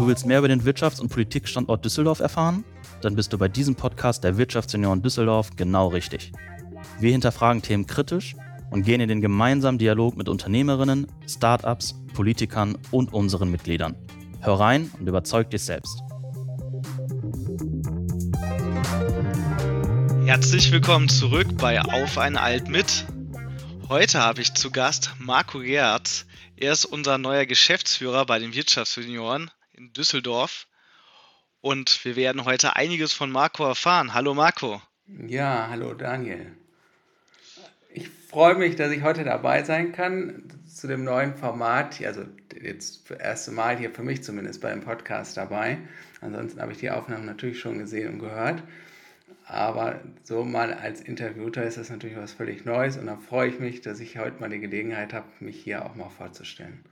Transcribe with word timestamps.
Du 0.00 0.06
willst 0.06 0.24
mehr 0.24 0.38
über 0.38 0.48
den 0.48 0.62
Wirtschafts- 0.62 0.98
und 0.98 1.10
Politikstandort 1.10 1.84
Düsseldorf 1.84 2.20
erfahren? 2.20 2.64
Dann 3.02 3.16
bist 3.16 3.34
du 3.34 3.36
bei 3.36 3.48
diesem 3.48 3.74
Podcast 3.74 4.24
der 4.24 4.38
Wirtschaftsunion 4.38 5.02
Düsseldorf 5.02 5.50
genau 5.56 5.88
richtig. 5.88 6.32
Wir 6.98 7.12
hinterfragen 7.12 7.60
Themen 7.60 7.86
kritisch 7.86 8.34
und 8.70 8.84
gehen 8.84 9.02
in 9.02 9.10
den 9.10 9.20
gemeinsamen 9.20 9.76
Dialog 9.76 10.16
mit 10.16 10.30
Unternehmerinnen, 10.30 11.06
Startups, 11.28 11.96
Politikern 12.14 12.78
und 12.90 13.12
unseren 13.12 13.50
Mitgliedern. 13.50 13.94
Hör 14.40 14.54
rein 14.54 14.90
und 14.98 15.06
überzeug 15.06 15.50
dich 15.50 15.64
selbst. 15.64 16.00
Herzlich 20.24 20.72
willkommen 20.72 21.10
zurück 21.10 21.58
bei 21.58 21.78
Auf 21.78 22.16
ein 22.16 22.38
Alt 22.38 22.70
mit. 22.70 23.04
Heute 23.90 24.18
habe 24.18 24.40
ich 24.40 24.54
zu 24.54 24.70
Gast 24.70 25.10
Marco 25.18 25.58
Gerz. 25.58 26.24
Er 26.56 26.72
ist 26.72 26.86
unser 26.86 27.18
neuer 27.18 27.44
Geschäftsführer 27.44 28.24
bei 28.24 28.38
den 28.38 28.54
Wirtschaftsjunioren 28.54 29.50
in 29.80 29.92
Düsseldorf. 29.94 30.66
Und 31.62 32.04
wir 32.04 32.16
werden 32.16 32.44
heute 32.44 32.76
einiges 32.76 33.12
von 33.12 33.30
Marco 33.30 33.64
erfahren. 33.64 34.14
Hallo 34.14 34.34
Marco. 34.34 34.80
Ja, 35.26 35.68
hallo 35.70 35.94
Daniel. 35.94 36.52
Ich 37.92 38.08
freue 38.08 38.54
mich, 38.54 38.76
dass 38.76 38.92
ich 38.92 39.02
heute 39.02 39.24
dabei 39.24 39.64
sein 39.64 39.92
kann 39.92 40.44
zu 40.66 40.86
dem 40.86 41.02
neuen 41.02 41.34
Format. 41.34 42.00
Also 42.04 42.24
jetzt 42.62 43.10
das 43.10 43.18
erste 43.18 43.50
Mal 43.50 43.78
hier 43.78 43.90
für 43.90 44.02
mich 44.02 44.22
zumindest 44.22 44.60
bei 44.60 44.70
dem 44.70 44.82
Podcast 44.82 45.36
dabei. 45.36 45.78
Ansonsten 46.20 46.60
habe 46.60 46.72
ich 46.72 46.78
die 46.78 46.90
Aufnahmen 46.90 47.24
natürlich 47.24 47.58
schon 47.58 47.78
gesehen 47.78 48.12
und 48.12 48.18
gehört. 48.20 48.62
Aber 49.44 50.00
so 50.22 50.44
mal 50.44 50.72
als 50.72 51.00
Interviewter 51.00 51.64
ist 51.64 51.78
das 51.78 51.90
natürlich 51.90 52.16
was 52.16 52.32
völlig 52.32 52.64
Neues 52.64 52.96
und 52.96 53.06
da 53.06 53.16
freue 53.16 53.48
ich 53.48 53.58
mich, 53.58 53.80
dass 53.80 53.98
ich 53.98 54.16
heute 54.18 54.40
mal 54.40 54.48
die 54.48 54.60
Gelegenheit 54.60 55.12
habe, 55.12 55.26
mich 55.40 55.60
hier 55.60 55.84
auch 55.84 55.96
mal 55.96 56.10
vorzustellen. 56.10 56.84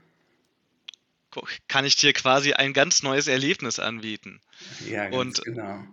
Kann 1.67 1.85
ich 1.85 1.95
dir 1.95 2.13
quasi 2.13 2.53
ein 2.53 2.73
ganz 2.73 3.03
neues 3.03 3.27
Erlebnis 3.27 3.79
anbieten. 3.79 4.41
Ja, 4.87 5.09
ganz 5.09 5.39
und, 5.39 5.45
genau. 5.45 5.83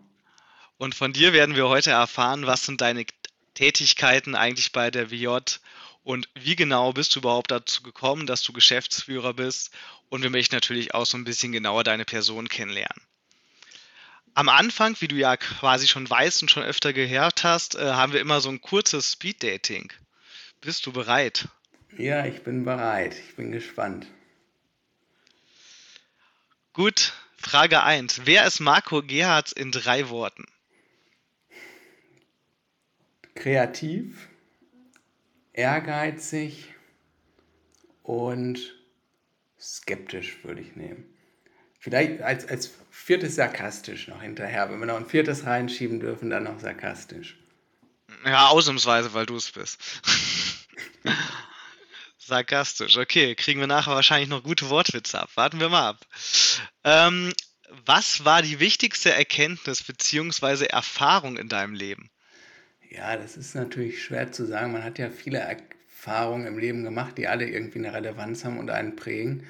Und 0.78 0.94
von 0.94 1.12
dir 1.12 1.32
werden 1.32 1.56
wir 1.56 1.68
heute 1.68 1.90
erfahren, 1.90 2.46
was 2.46 2.66
sind 2.66 2.80
deine 2.80 3.06
Tätigkeiten 3.54 4.34
eigentlich 4.34 4.72
bei 4.72 4.90
der 4.90 5.10
WJ 5.10 5.38
und 6.04 6.28
wie 6.34 6.54
genau 6.54 6.92
bist 6.92 7.16
du 7.16 7.20
überhaupt 7.20 7.50
dazu 7.50 7.82
gekommen, 7.82 8.26
dass 8.26 8.42
du 8.42 8.52
Geschäftsführer 8.52 9.34
bist. 9.34 9.72
Und 10.08 10.22
wir 10.22 10.30
möchten 10.30 10.54
natürlich 10.54 10.94
auch 10.94 11.04
so 11.04 11.18
ein 11.18 11.24
bisschen 11.24 11.50
genauer 11.50 11.82
deine 11.82 12.04
Person 12.04 12.48
kennenlernen. 12.48 13.02
Am 14.34 14.48
Anfang, 14.48 14.94
wie 15.00 15.08
du 15.08 15.16
ja 15.16 15.36
quasi 15.36 15.88
schon 15.88 16.08
weißt 16.08 16.42
und 16.42 16.50
schon 16.50 16.62
öfter 16.62 16.92
gehört 16.92 17.42
hast, 17.42 17.74
äh, 17.74 17.92
haben 17.92 18.12
wir 18.12 18.20
immer 18.20 18.40
so 18.40 18.50
ein 18.50 18.60
kurzes 18.60 19.12
Speed-Dating. 19.12 19.92
Bist 20.60 20.86
du 20.86 20.92
bereit? 20.92 21.48
Ja, 21.96 22.24
ich 22.26 22.42
bin 22.42 22.64
bereit. 22.64 23.16
Ich 23.28 23.34
bin 23.34 23.50
gespannt. 23.50 24.06
Gut, 26.76 27.14
Frage 27.38 27.82
1. 27.82 28.26
Wer 28.26 28.46
ist 28.46 28.60
Marco 28.60 29.00
Gerhards 29.00 29.50
in 29.50 29.72
drei 29.72 30.10
Worten? 30.10 30.44
Kreativ, 33.34 34.28
ehrgeizig 35.54 36.74
und 38.02 38.74
skeptisch 39.58 40.44
würde 40.44 40.60
ich 40.60 40.76
nehmen. 40.76 41.06
Vielleicht 41.78 42.20
als, 42.20 42.46
als 42.46 42.74
viertes 42.90 43.36
sarkastisch 43.36 44.08
noch 44.08 44.20
hinterher. 44.20 44.70
Wenn 44.70 44.78
wir 44.78 44.84
noch 44.84 44.98
ein 44.98 45.06
viertes 45.06 45.46
reinschieben 45.46 45.98
dürfen, 45.98 46.28
dann 46.28 46.44
noch 46.44 46.60
sarkastisch. 46.60 47.38
Ja, 48.26 48.48
ausnahmsweise, 48.48 49.14
weil 49.14 49.24
du 49.24 49.36
es 49.36 49.50
bist. 49.50 49.80
sarkastisch, 52.26 52.96
okay. 52.96 53.34
Kriegen 53.34 53.60
wir 53.60 53.66
nachher 53.66 53.94
wahrscheinlich 53.94 54.28
noch 54.28 54.42
gute 54.42 54.68
Wortwitze 54.70 55.20
ab. 55.20 55.30
Warten 55.34 55.60
wir 55.60 55.68
mal 55.68 55.90
ab. 55.90 56.06
Ähm, 56.84 57.32
was 57.84 58.24
war 58.24 58.42
die 58.42 58.60
wichtigste 58.60 59.12
Erkenntnis 59.12 59.82
bzw. 59.82 60.66
Erfahrung 60.66 61.36
in 61.36 61.48
deinem 61.48 61.74
Leben? 61.74 62.10
Ja, 62.90 63.16
das 63.16 63.36
ist 63.36 63.54
natürlich 63.54 64.02
schwer 64.02 64.32
zu 64.32 64.46
sagen. 64.46 64.72
Man 64.72 64.84
hat 64.84 64.98
ja 64.98 65.10
viele 65.10 65.38
Erfahrungen 65.38 66.46
im 66.46 66.58
Leben 66.58 66.84
gemacht, 66.84 67.18
die 67.18 67.26
alle 67.26 67.48
irgendwie 67.48 67.78
eine 67.78 67.92
Relevanz 67.92 68.44
haben 68.44 68.58
und 68.58 68.70
einen 68.70 68.96
prägen. 68.96 69.46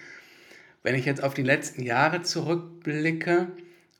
Wenn 0.82 0.94
ich 0.94 1.04
jetzt 1.04 1.22
auf 1.22 1.34
die 1.34 1.42
letzten 1.42 1.82
Jahre 1.82 2.22
zurückblicke 2.22 3.48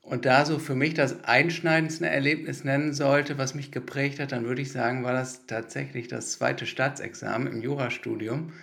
und 0.07 0.25
da 0.25 0.45
so 0.45 0.57
für 0.57 0.73
mich 0.73 0.93
das 0.93 1.25
einschneidendste 1.25 2.07
Erlebnis 2.07 2.63
nennen 2.63 2.93
sollte, 2.93 3.37
was 3.37 3.53
mich 3.53 3.71
geprägt 3.71 4.19
hat, 4.21 4.31
dann 4.31 4.45
würde 4.45 4.61
ich 4.61 4.71
sagen, 4.71 5.03
war 5.03 5.11
das 5.11 5.45
tatsächlich 5.47 6.07
das 6.07 6.31
zweite 6.31 6.65
Staatsexamen 6.65 7.51
im 7.51 7.61
Jurastudium, 7.61 8.53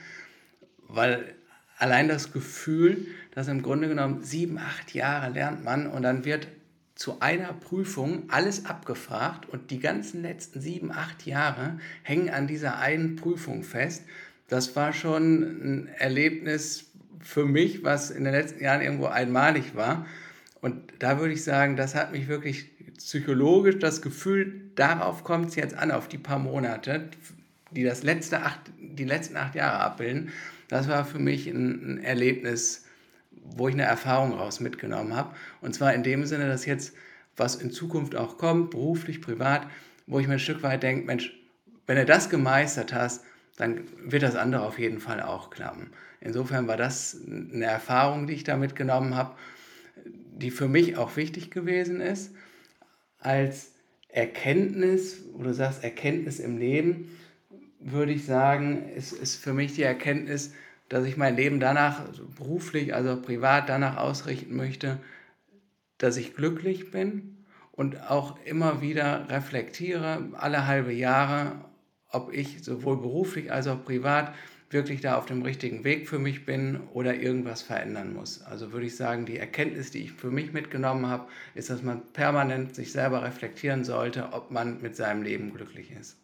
weil 0.89 1.35
allein 1.77 2.09
das 2.09 2.33
Gefühl, 2.33 3.07
dass 3.33 3.49
im 3.49 3.61
Grunde 3.61 3.89
genommen 3.89 4.23
sieben, 4.23 4.57
acht 4.57 4.95
Jahre 4.95 5.31
lernt 5.31 5.63
man 5.65 5.87
und 5.87 6.03
dann 6.03 6.25
wird 6.25 6.49
zu 6.95 7.21
einer 7.21 7.53
Prüfung 7.53 8.23
alles 8.29 8.65
abgefragt 8.65 9.47
und 9.47 9.71
die 9.71 9.81
ganzen 9.81 10.23
letzten 10.23 10.63
sieben, 10.63 10.93
acht 10.93 11.27
Jahre 11.27 11.79
hängen 12.05 12.31
an 12.31 12.47
dieser 12.47 12.79
einen 12.79 13.17
Prüfung 13.17 13.65
fest. 13.65 14.05
Das 14.49 14.77
war 14.77 14.95
schon 14.95 15.43
ein 15.43 15.89
Erlebnis, 15.99 16.87
für 17.21 17.47
mich, 17.47 17.83
was 17.83 18.11
in 18.11 18.25
den 18.25 18.35
letzten 18.35 18.63
Jahren 18.63 18.83
irgendwo 18.83 19.07
einmalig 19.07 19.75
war. 19.75 20.07
Und 20.65 20.95
da 20.99 21.21
würde 21.21 21.35
ich 21.35 21.45
sagen, 21.45 21.77
das 21.77 21.95
hat 21.95 22.11
mich 22.11 22.27
wirklich 22.27 22.71
psychologisch 22.97 23.79
das 23.81 24.01
Gefühl, 24.01 24.63
darauf 24.77 25.23
kommt 25.23 25.51
es 25.51 25.57
jetzt 25.57 25.75
an, 25.77 25.91
auf 25.91 26.09
die 26.09 26.17
paar 26.17 26.39
Monate, 26.39 27.11
die 27.73 27.85
das 27.85 28.03
letzte 28.03 28.41
acht, 28.41 28.61
die 28.79 29.05
letzten 29.05 29.37
acht 29.37 29.55
Jahre 29.55 29.81
abbilden. 29.81 30.31
Das 30.69 30.89
war 30.89 31.05
für 31.05 31.19
mich 31.19 31.49
ein, 31.49 31.99
ein 31.99 32.03
Erlebnis, 32.03 32.87
wo 33.31 33.69
ich 33.69 33.75
eine 33.75 33.83
Erfahrung 33.83 34.33
raus 34.33 34.61
mitgenommen 34.61 35.15
habe. 35.15 35.37
Und 35.61 35.75
zwar 35.75 35.93
in 35.93 36.03
dem 36.03 36.25
Sinne, 36.25 36.49
dass 36.49 36.65
jetzt, 36.65 36.95
was 37.37 37.57
in 37.57 37.71
Zukunft 37.71 38.17
auch 38.17 38.39
kommt, 38.39 38.71
beruflich, 38.71 39.21
privat, 39.21 39.67
wo 40.07 40.19
ich 40.19 40.27
mir 40.29 40.35
ein 40.35 40.39
Stück 40.39 40.63
weit 40.63 40.83
denke, 40.83 41.05
Mensch, 41.05 41.31
wenn 41.87 41.97
du 41.97 42.07
das 42.07 42.31
gemeistert 42.31 42.95
hast, 42.95 43.23
dann 43.59 43.83
wird 44.03 44.23
das 44.23 44.35
andere 44.35 44.63
auf 44.63 44.79
jeden 44.79 45.01
Fall 45.01 45.21
auch 45.21 45.51
klappen. 45.51 45.91
Insofern 46.23 46.67
war 46.69 46.79
das 46.79 47.19
eine 47.29 47.67
Erfahrung, 47.67 48.27
die 48.27 48.33
ich 48.33 48.45
da 48.45 48.57
mitgenommen 48.57 49.15
habe, 49.15 49.35
die 50.05 50.51
für 50.51 50.69
mich 50.69 50.97
auch 50.97 51.17
wichtig 51.17 51.51
gewesen 51.51 52.01
ist. 52.01 52.35
Als 53.19 53.73
Erkenntnis, 54.09 55.25
wo 55.33 55.43
du 55.43 55.55
sagst 55.55 55.83
Erkenntnis 55.83 56.39
im 56.39 56.59
Leben, 56.59 57.11
würde 57.81 58.13
ich 58.13 58.25
sagen, 58.25 58.89
ist, 58.91 59.13
ist 59.13 59.37
für 59.37 59.53
mich 59.53 59.75
die 59.75 59.83
Erkenntnis, 59.83 60.53
dass 60.89 61.05
ich 61.05 61.17
mein 61.17 61.37
Leben 61.37 61.61
danach, 61.61 62.07
also 62.07 62.25
beruflich, 62.27 62.95
also 62.95 63.21
privat, 63.21 63.69
danach 63.69 63.97
ausrichten 63.97 64.55
möchte, 64.55 65.01
dass 65.99 66.17
ich 66.17 66.35
glücklich 66.35 66.91
bin 66.91 67.45
und 67.73 68.09
auch 68.11 68.39
immer 68.45 68.81
wieder 68.81 69.29
reflektiere, 69.29 70.29
alle 70.35 70.67
halbe 70.67 70.93
Jahre, 70.93 71.53
ob 72.09 72.33
ich 72.33 72.63
sowohl 72.63 72.99
beruflich 72.99 73.51
als 73.53 73.67
auch 73.67 73.85
privat 73.85 74.35
wirklich 74.75 75.01
da 75.01 75.17
auf 75.17 75.25
dem 75.25 75.41
richtigen 75.41 75.85
Weg 75.85 76.07
für 76.07 76.19
mich 76.19 76.45
bin 76.45 76.81
oder 76.93 77.15
irgendwas 77.15 77.63
verändern 77.63 78.13
muss. 78.13 78.43
Also 78.43 78.73
würde 78.73 78.87
ich 78.87 78.97
sagen, 78.97 79.25
die 79.25 79.39
Erkenntnis, 79.39 79.91
die 79.91 80.05
ich 80.05 80.13
für 80.13 80.31
mich 80.31 80.53
mitgenommen 80.53 81.07
habe, 81.07 81.31
ist, 81.55 81.71
dass 81.71 81.83
man 81.83 82.07
permanent 82.13 82.75
sich 82.75 82.93
selber 82.93 83.23
reflektieren 83.23 83.85
sollte, 83.85 84.33
ob 84.33 84.51
man 84.51 84.83
mit 84.83 84.97
seinem 84.97 85.23
Leben 85.23 85.55
glücklich 85.55 85.91
ist. 85.91 86.19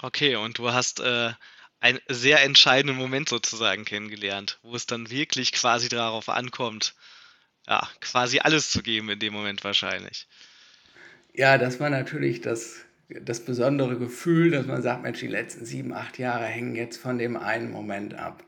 Okay, 0.00 0.36
und 0.36 0.56
du 0.56 0.72
hast 0.72 1.00
äh, 1.00 1.32
einen 1.80 2.00
sehr 2.08 2.42
entscheidenden 2.42 2.96
Moment 2.96 3.28
sozusagen 3.28 3.84
kennengelernt, 3.84 4.58
wo 4.62 4.74
es 4.74 4.86
dann 4.86 5.10
wirklich 5.10 5.52
quasi 5.52 5.88
darauf 5.88 6.28
ankommt, 6.28 6.94
ja, 7.66 7.86
quasi 8.00 8.38
alles 8.38 8.70
zu 8.70 8.82
geben 8.82 9.10
in 9.10 9.18
dem 9.18 9.34
Moment 9.34 9.62
wahrscheinlich. 9.64 10.26
Ja, 11.34 11.58
das 11.58 11.78
war 11.78 11.90
natürlich 11.90 12.40
das 12.40 12.84
das 13.08 13.44
besondere 13.44 13.98
Gefühl, 13.98 14.50
dass 14.50 14.66
man 14.66 14.82
sagt, 14.82 15.02
Mensch, 15.02 15.20
die 15.20 15.28
letzten 15.28 15.64
sieben, 15.64 15.92
acht 15.92 16.18
Jahre 16.18 16.44
hängen 16.44 16.74
jetzt 16.74 16.98
von 16.98 17.18
dem 17.18 17.36
einen 17.36 17.70
Moment 17.70 18.14
ab. 18.14 18.44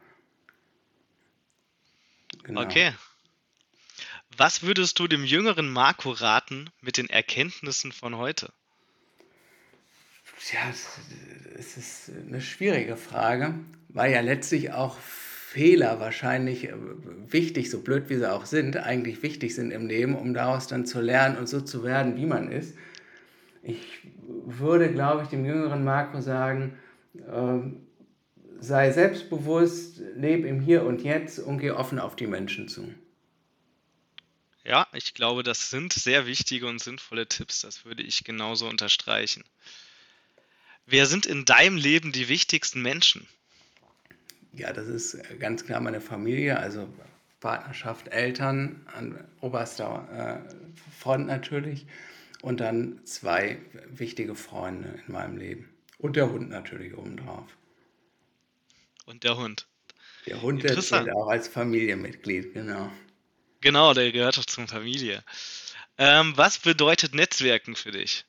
Genau. 2.44 2.62
Okay. 2.62 2.92
Was 4.36 4.62
würdest 4.62 4.98
du 4.98 5.08
dem 5.08 5.24
jüngeren 5.24 5.70
Marco 5.70 6.10
raten 6.10 6.70
mit 6.80 6.96
den 6.96 7.10
Erkenntnissen 7.10 7.92
von 7.92 8.16
heute? 8.16 8.52
Ja, 10.52 10.70
es 11.58 11.76
ist 11.76 12.10
eine 12.26 12.40
schwierige 12.40 12.96
Frage, 12.96 13.54
weil 13.88 14.12
ja 14.12 14.20
letztlich 14.20 14.72
auch 14.72 14.98
Fehler 14.98 16.00
wahrscheinlich 16.00 16.68
äh, 16.68 16.74
wichtig, 17.28 17.70
so 17.70 17.80
blöd 17.80 18.08
wie 18.08 18.16
sie 18.16 18.32
auch 18.32 18.46
sind, 18.46 18.76
eigentlich 18.76 19.22
wichtig 19.22 19.54
sind 19.54 19.70
im 19.70 19.86
Leben, 19.86 20.14
um 20.14 20.32
daraus 20.32 20.68
dann 20.68 20.86
zu 20.86 21.00
lernen 21.00 21.36
und 21.36 21.48
so 21.48 21.60
zu 21.60 21.84
werden, 21.84 22.16
wie 22.16 22.26
man 22.26 22.50
ist. 22.50 22.74
Ich 23.62 24.02
würde, 24.46 24.90
glaube 24.92 25.22
ich, 25.22 25.28
dem 25.28 25.44
jüngeren 25.44 25.84
Marco 25.84 26.20
sagen, 26.20 26.78
äh, 27.14 27.58
sei 28.60 28.92
selbstbewusst, 28.92 30.00
lebe 30.14 30.48
im 30.48 30.60
Hier 30.60 30.84
und 30.84 31.02
Jetzt 31.02 31.38
und 31.38 31.58
geh 31.58 31.70
offen 31.70 31.98
auf 31.98 32.16
die 32.16 32.26
Menschen 32.26 32.68
zu. 32.68 32.94
Ja, 34.64 34.86
ich 34.92 35.14
glaube, 35.14 35.42
das 35.42 35.70
sind 35.70 35.92
sehr 35.92 36.26
wichtige 36.26 36.66
und 36.66 36.80
sinnvolle 36.80 37.26
Tipps. 37.26 37.62
Das 37.62 37.84
würde 37.84 38.02
ich 38.02 38.24
genauso 38.24 38.68
unterstreichen. 38.68 39.44
Wer 40.86 41.06
sind 41.06 41.26
in 41.26 41.44
deinem 41.44 41.76
Leben 41.76 42.12
die 42.12 42.28
wichtigsten 42.28 42.82
Menschen? 42.82 43.26
Ja, 44.52 44.72
das 44.72 44.88
ist 44.88 45.18
ganz 45.38 45.64
klar 45.64 45.80
meine 45.80 46.00
Familie. 46.00 46.58
Also 46.58 46.88
Partnerschaft 47.40 48.08
Eltern 48.08 48.86
an 48.94 49.24
oberster 49.40 50.44
äh, 50.46 51.00
Front 51.00 51.26
natürlich 51.26 51.86
und 52.42 52.60
dann 52.60 53.04
zwei 53.04 53.58
wichtige 53.86 54.34
Freunde 54.34 55.00
in 55.06 55.12
meinem 55.12 55.36
Leben. 55.36 55.68
Und 55.98 56.16
der 56.16 56.30
Hund 56.30 56.48
natürlich 56.48 56.96
obendrauf. 56.96 57.46
Und 59.06 59.24
der 59.24 59.36
Hund. 59.36 59.66
Der 60.26 60.40
Hund, 60.40 60.62
der 60.62 60.78
zählt 60.80 61.12
auch 61.12 61.28
als 61.28 61.48
Familienmitglied, 61.48 62.54
genau. 62.54 62.90
Genau, 63.60 63.92
der 63.94 64.12
gehört 64.12 64.38
doch 64.38 64.46
zur 64.46 64.66
Familie. 64.66 65.22
Ähm, 65.98 66.32
was 66.36 66.58
bedeutet 66.58 67.14
Netzwerken 67.14 67.76
für 67.76 67.90
dich? 67.90 68.24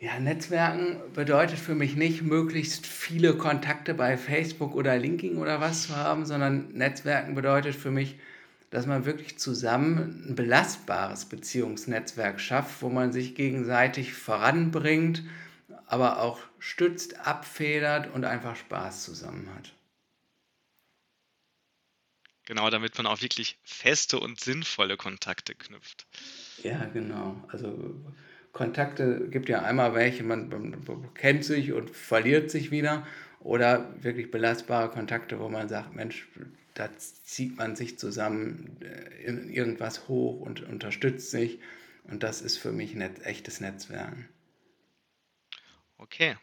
Ja, 0.00 0.18
Netzwerken 0.18 1.00
bedeutet 1.14 1.58
für 1.58 1.74
mich 1.74 1.94
nicht, 1.94 2.20
möglichst 2.20 2.86
viele 2.86 3.36
Kontakte 3.36 3.94
bei 3.94 4.18
Facebook 4.18 4.74
oder 4.74 4.98
LinkedIn 4.98 5.38
oder 5.38 5.60
was 5.60 5.86
zu 5.86 5.96
haben, 5.96 6.26
sondern 6.26 6.68
Netzwerken 6.72 7.34
bedeutet 7.34 7.74
für 7.74 7.90
mich, 7.90 8.16
dass 8.74 8.86
man 8.86 9.04
wirklich 9.06 9.38
zusammen 9.38 10.26
ein 10.28 10.34
belastbares 10.34 11.26
Beziehungsnetzwerk 11.26 12.40
schafft, 12.40 12.82
wo 12.82 12.88
man 12.88 13.12
sich 13.12 13.36
gegenseitig 13.36 14.14
voranbringt, 14.14 15.22
aber 15.86 16.20
auch 16.20 16.40
stützt, 16.58 17.20
abfedert 17.24 18.12
und 18.12 18.24
einfach 18.24 18.56
Spaß 18.56 19.04
zusammen 19.04 19.48
hat. 19.54 19.72
Genau, 22.46 22.68
damit 22.68 22.96
man 22.96 23.06
auch 23.06 23.22
wirklich 23.22 23.56
feste 23.62 24.18
und 24.18 24.40
sinnvolle 24.40 24.96
Kontakte 24.96 25.54
knüpft. 25.54 26.08
Ja, 26.64 26.84
genau. 26.86 27.36
Also 27.52 27.94
Kontakte 28.50 29.28
gibt 29.30 29.48
ja 29.48 29.62
einmal 29.62 29.94
welche, 29.94 30.24
man, 30.24 30.48
man 30.48 31.14
kennt 31.14 31.44
sich 31.44 31.72
und 31.72 31.90
verliert 31.90 32.50
sich 32.50 32.72
wieder. 32.72 33.06
Oder 33.38 33.94
wirklich 34.02 34.32
belastbare 34.32 34.90
Kontakte, 34.90 35.38
wo 35.38 35.48
man 35.48 35.68
sagt, 35.68 35.94
Mensch, 35.94 36.26
da 36.74 36.90
zieht 36.98 37.56
man 37.56 37.76
sich 37.76 37.98
zusammen 37.98 38.76
äh, 38.82 39.24
in 39.24 39.48
irgendwas 39.50 40.08
hoch 40.08 40.40
und 40.40 40.62
unterstützt 40.62 41.30
sich. 41.30 41.60
Und 42.04 42.22
das 42.22 42.42
ist 42.42 42.58
für 42.58 42.72
mich 42.72 42.94
ein 42.94 43.22
echtes 43.22 43.60
Netzwerken. 43.60 44.28
Okay. 45.96 46.36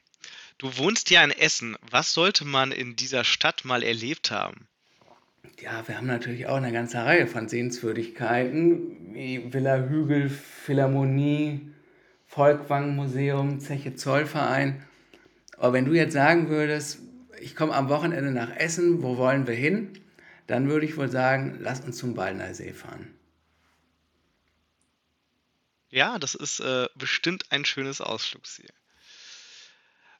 Du 0.58 0.78
wohnst 0.78 1.10
ja 1.10 1.24
in 1.24 1.32
Essen. 1.32 1.76
Was 1.90 2.14
sollte 2.14 2.46
man 2.46 2.72
in 2.72 2.96
dieser 2.96 3.24
Stadt 3.24 3.66
mal 3.66 3.84
erlebt 3.84 4.32
haben? 4.32 4.68
Ja, 5.60 5.88
wir 5.88 5.98
haben 5.98 6.08
natürlich 6.08 6.48
auch 6.48 6.56
eine 6.56 6.72
ganze 6.72 6.98
Reihe 7.00 7.28
von 7.28 7.48
Sehenswürdigkeiten, 7.50 9.14
wie 9.14 9.54
Villa 9.54 9.78
Hügel, 9.90 10.30
Philharmonie, 10.30 11.72
Volkwang 12.26 12.96
Museum, 12.96 13.60
Zeche 13.60 13.96
Zollverein. 13.96 14.84
Aber 15.58 15.74
wenn 15.74 15.86
du 15.86 15.94
jetzt 15.94 16.14
sagen 16.14 16.50
würdest, 16.50 17.00
ich 17.40 17.56
komme 17.56 17.74
am 17.74 17.90
Wochenende 17.90 18.32
nach 18.32 18.56
Essen, 18.56 19.04
wo 19.04 19.18
wollen 19.18 19.46
wir 19.46 19.56
hin? 19.56 20.01
Dann 20.52 20.68
würde 20.68 20.86
ich 20.86 20.98
wohl 20.98 21.10
sagen, 21.10 21.60
lass 21.62 21.80
uns 21.80 21.98
zum 21.98 22.14
Ballner 22.14 22.54
See 22.54 22.74
fahren. 22.74 23.18
Ja, 25.90 26.20
das 26.20 26.36
ist 26.36 26.60
äh, 26.60 26.90
bestimmt 26.96 27.54
ein 27.54 27.64
schönes 27.64 28.02
Ausflugsziel. 28.02 28.70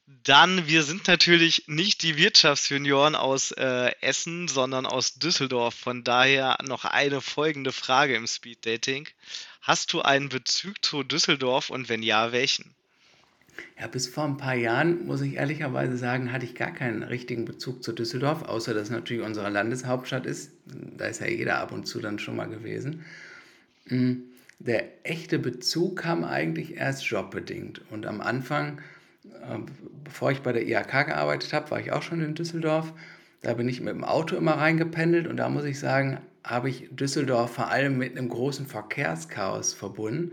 Dann, 0.06 0.66
wir 0.66 0.84
sind 0.84 1.06
natürlich 1.06 1.64
nicht 1.66 2.02
die 2.02 2.16
Wirtschaftsjunioren 2.16 3.14
aus 3.14 3.50
äh, 3.52 3.92
Essen, 4.00 4.48
sondern 4.48 4.86
aus 4.86 5.16
Düsseldorf. 5.16 5.74
Von 5.74 6.02
daher 6.02 6.56
noch 6.62 6.86
eine 6.86 7.20
folgende 7.20 7.70
Frage 7.70 8.16
im 8.16 8.26
Speed 8.26 8.64
Dating. 8.64 9.06
Hast 9.60 9.92
du 9.92 10.00
einen 10.00 10.30
Bezug 10.30 10.82
zu 10.82 11.02
Düsseldorf 11.02 11.68
und 11.68 11.90
wenn 11.90 12.02
ja, 12.02 12.32
welchen? 12.32 12.74
Ja, 13.78 13.86
bis 13.86 14.08
vor 14.08 14.24
ein 14.24 14.36
paar 14.36 14.54
Jahren, 14.54 15.06
muss 15.06 15.20
ich 15.20 15.34
ehrlicherweise 15.34 15.96
sagen, 15.96 16.32
hatte 16.32 16.44
ich 16.44 16.54
gar 16.54 16.72
keinen 16.72 17.02
richtigen 17.02 17.44
Bezug 17.44 17.82
zu 17.82 17.92
Düsseldorf, 17.92 18.42
außer 18.42 18.74
dass 18.74 18.84
es 18.84 18.90
natürlich 18.90 19.24
unsere 19.24 19.50
Landeshauptstadt 19.50 20.26
ist. 20.26 20.52
Da 20.96 21.06
ist 21.06 21.20
ja 21.20 21.28
jeder 21.28 21.58
ab 21.58 21.72
und 21.72 21.86
zu 21.86 22.00
dann 22.00 22.18
schon 22.18 22.36
mal 22.36 22.48
gewesen. 22.48 23.04
Hm, 23.88 24.22
der 24.58 24.84
echte 25.04 25.38
Bezug 25.38 25.96
kam 25.96 26.24
eigentlich 26.24 26.76
erst 26.76 27.04
jobbedingt. 27.04 27.82
Und 27.90 28.06
am 28.06 28.20
Anfang 28.20 28.78
ähm, 29.48 29.66
bevor 30.04 30.30
ich 30.30 30.42
bei 30.42 30.52
der 30.52 30.66
IHK 30.66 31.06
gearbeitet 31.06 31.52
habe, 31.52 31.70
war 31.70 31.80
ich 31.80 31.92
auch 31.92 32.02
schon 32.02 32.22
in 32.22 32.34
Düsseldorf. 32.34 32.92
Da 33.40 33.54
bin 33.54 33.68
ich 33.68 33.80
mit 33.80 33.94
dem 33.94 34.04
Auto 34.04 34.36
immer 34.36 34.52
reingependelt 34.52 35.26
und 35.26 35.36
da 35.36 35.48
muss 35.48 35.64
ich 35.64 35.78
sagen, 35.78 36.18
habe 36.44 36.68
ich 36.68 36.88
Düsseldorf 36.90 37.52
vor 37.52 37.68
allem 37.68 37.98
mit 37.98 38.16
einem 38.16 38.28
großen 38.28 38.66
Verkehrschaos 38.66 39.74
verbunden. 39.74 40.32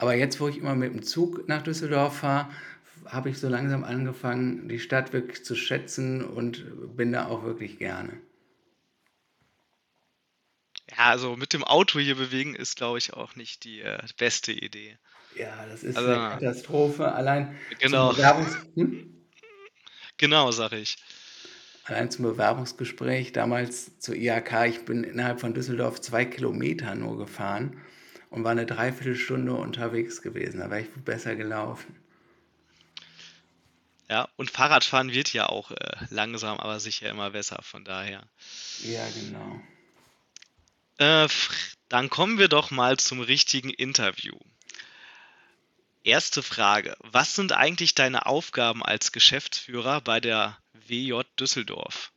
Aber 0.00 0.14
jetzt, 0.14 0.40
wo 0.40 0.48
ich 0.48 0.56
immer 0.56 0.74
mit 0.74 0.94
dem 0.94 1.02
Zug 1.02 1.46
nach 1.46 1.60
Düsseldorf 1.60 2.20
fahre, 2.20 2.48
habe 3.04 3.28
ich 3.28 3.38
so 3.38 3.50
langsam 3.50 3.84
angefangen, 3.84 4.66
die 4.66 4.78
Stadt 4.78 5.12
wirklich 5.12 5.44
zu 5.44 5.54
schätzen 5.54 6.24
und 6.24 6.96
bin 6.96 7.12
da 7.12 7.26
auch 7.26 7.44
wirklich 7.44 7.78
gerne. 7.78 8.18
Ja, 10.96 11.10
also 11.10 11.36
mit 11.36 11.52
dem 11.52 11.64
Auto 11.64 11.98
hier 11.98 12.14
bewegen 12.14 12.54
ist, 12.54 12.76
glaube 12.76 12.96
ich, 12.96 13.12
auch 13.12 13.36
nicht 13.36 13.64
die 13.64 13.82
äh, 13.82 13.98
beste 14.16 14.52
Idee. 14.52 14.96
Ja, 15.36 15.66
das 15.66 15.84
ist 15.84 15.98
Also, 15.98 16.08
eine 16.08 16.30
Katastrophe. 16.30 17.12
Allein 17.12 17.54
zum 17.68 17.78
genau, 17.78 18.12
Bewerbungs 18.14 18.56
hm? 18.76 19.26
genau, 20.16 20.50
sage 20.50 20.78
ich. 20.78 20.96
Allein 21.84 22.10
zum 22.10 22.24
Bewerbungsgespräch 22.24 23.32
damals 23.32 23.98
zur 23.98 24.14
IHK, 24.14 24.64
ich 24.66 24.84
bin 24.86 25.04
innerhalb 25.04 25.40
von 25.40 25.52
Düsseldorf 25.52 26.00
zwei 26.00 26.24
Kilometer 26.24 26.94
nur 26.94 27.18
gefahren 27.18 27.82
und 28.30 28.44
war 28.44 28.52
eine 28.52 28.66
Dreiviertelstunde 28.66 29.52
unterwegs 29.52 30.22
gewesen. 30.22 30.60
Da 30.60 30.70
wäre 30.70 30.80
ich 30.80 30.90
besser 31.04 31.36
gelaufen. 31.36 31.94
Ja, 34.08 34.28
und 34.36 34.50
Fahrradfahren 34.50 35.12
wird 35.12 35.32
ja 35.32 35.48
auch 35.48 35.70
äh, 35.70 35.76
langsam, 36.10 36.58
aber 36.58 36.80
sicher 36.80 37.10
immer 37.10 37.30
besser, 37.30 37.60
von 37.62 37.84
daher. 37.84 38.24
Ja, 38.82 39.06
genau. 39.08 39.60
Äh, 40.98 41.28
dann 41.88 42.10
kommen 42.10 42.38
wir 42.38 42.48
doch 42.48 42.70
mal 42.70 42.96
zum 42.96 43.20
richtigen 43.20 43.70
Interview. 43.70 44.36
Erste 46.02 46.42
Frage. 46.42 46.96
Was 47.00 47.36
sind 47.36 47.52
eigentlich 47.52 47.94
deine 47.94 48.26
Aufgaben 48.26 48.82
als 48.82 49.12
Geschäftsführer 49.12 50.00
bei 50.00 50.18
der 50.18 50.58
WJ 50.72 51.20
Düsseldorf? 51.38 52.10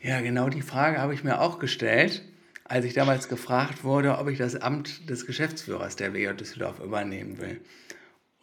Ja, 0.00 0.20
genau 0.20 0.48
die 0.48 0.62
Frage 0.62 0.98
habe 0.98 1.14
ich 1.14 1.24
mir 1.24 1.40
auch 1.40 1.58
gestellt, 1.58 2.22
als 2.64 2.84
ich 2.84 2.94
damals 2.94 3.28
gefragt 3.28 3.84
wurde, 3.84 4.18
ob 4.18 4.28
ich 4.28 4.38
das 4.38 4.56
Amt 4.56 5.08
des 5.10 5.26
Geschäftsführers 5.26 5.96
der 5.96 6.14
WJ 6.14 6.32
Düsseldorf 6.32 6.80
übernehmen 6.80 7.38
will. 7.38 7.60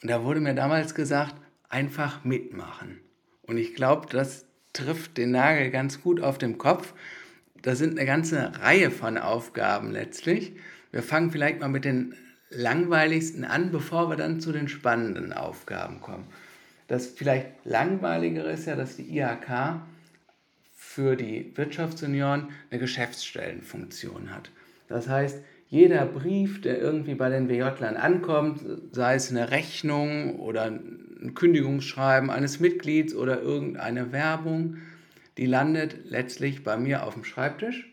Und 0.02 0.10
da 0.10 0.24
wurde 0.24 0.40
mir 0.40 0.54
damals 0.54 0.96
gesagt, 0.96 1.36
einfach 1.70 2.24
mitmachen. 2.24 3.00
Und 3.44 3.58
ich 3.58 3.74
glaube, 3.74 4.08
das 4.10 4.46
trifft 4.74 5.18
den 5.18 5.32
Nagel 5.32 5.72
ganz 5.72 6.02
gut 6.02 6.22
auf 6.22 6.38
den 6.38 6.58
Kopf. 6.58 6.94
Das 7.62 7.78
sind 7.78 7.98
eine 7.98 8.06
ganze 8.06 8.60
Reihe 8.62 8.92
von 8.92 9.18
Aufgaben 9.18 9.92
letztlich. 9.92 10.54
Wir 10.92 11.04
fangen 11.04 11.32
vielleicht 11.32 11.60
mal 11.60 11.68
mit 11.68 11.86
den 11.86 12.16
langweiligsten 12.50 13.46
an, 13.46 13.72
bevor 13.72 14.10
wir 14.10 14.18
dann 14.18 14.40
zu 14.40 14.52
den 14.52 14.68
spannenden 14.68 15.34
Aufgaben 15.34 16.02
kommen. 16.02 16.28
Das 16.88 17.08
vielleicht 17.08 17.48
langweiligere 17.64 18.52
ist 18.52 18.66
ja, 18.66 18.76
dass 18.76 18.98
die 18.98 19.18
IHK 19.18 19.82
für 20.84 21.16
die 21.16 21.56
Wirtschaftsunion 21.56 22.50
eine 22.70 22.80
Geschäftsstellenfunktion 22.80 24.34
hat. 24.34 24.50
Das 24.90 25.08
heißt, 25.08 25.40
jeder 25.70 26.06
Brief, 26.06 26.60
der 26.60 26.82
irgendwie 26.82 27.14
bei 27.14 27.30
den 27.30 27.48
WJ-Lern 27.48 27.96
ankommt, 27.96 28.62
sei 28.92 29.16
es 29.16 29.30
eine 29.30 29.52
Rechnung 29.52 30.38
oder 30.40 30.64
ein 30.64 31.34
Kündigungsschreiben 31.36 32.30
eines 32.30 32.60
Mitglieds 32.60 33.16
oder 33.16 33.42
irgendeine 33.42 34.12
Werbung, 34.12 34.78
die 35.38 35.46
landet 35.46 36.10
letztlich 36.10 36.64
bei 36.64 36.76
mir 36.76 37.06
auf 37.06 37.14
dem 37.14 37.24
Schreibtisch 37.24 37.88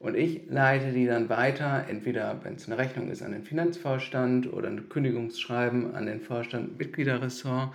und 0.00 0.16
ich 0.16 0.40
leite 0.48 0.90
die 0.90 1.06
dann 1.06 1.28
weiter, 1.28 1.84
entweder 1.88 2.40
wenn 2.42 2.54
es 2.54 2.66
eine 2.66 2.78
Rechnung 2.78 3.10
ist 3.10 3.22
an 3.22 3.32
den 3.32 3.44
Finanzvorstand 3.44 4.52
oder 4.52 4.68
ein 4.68 4.88
Kündigungsschreiben 4.88 5.94
an 5.94 6.06
den 6.06 6.20
Vorstand 6.20 6.78
Mitgliederressort. 6.78 7.72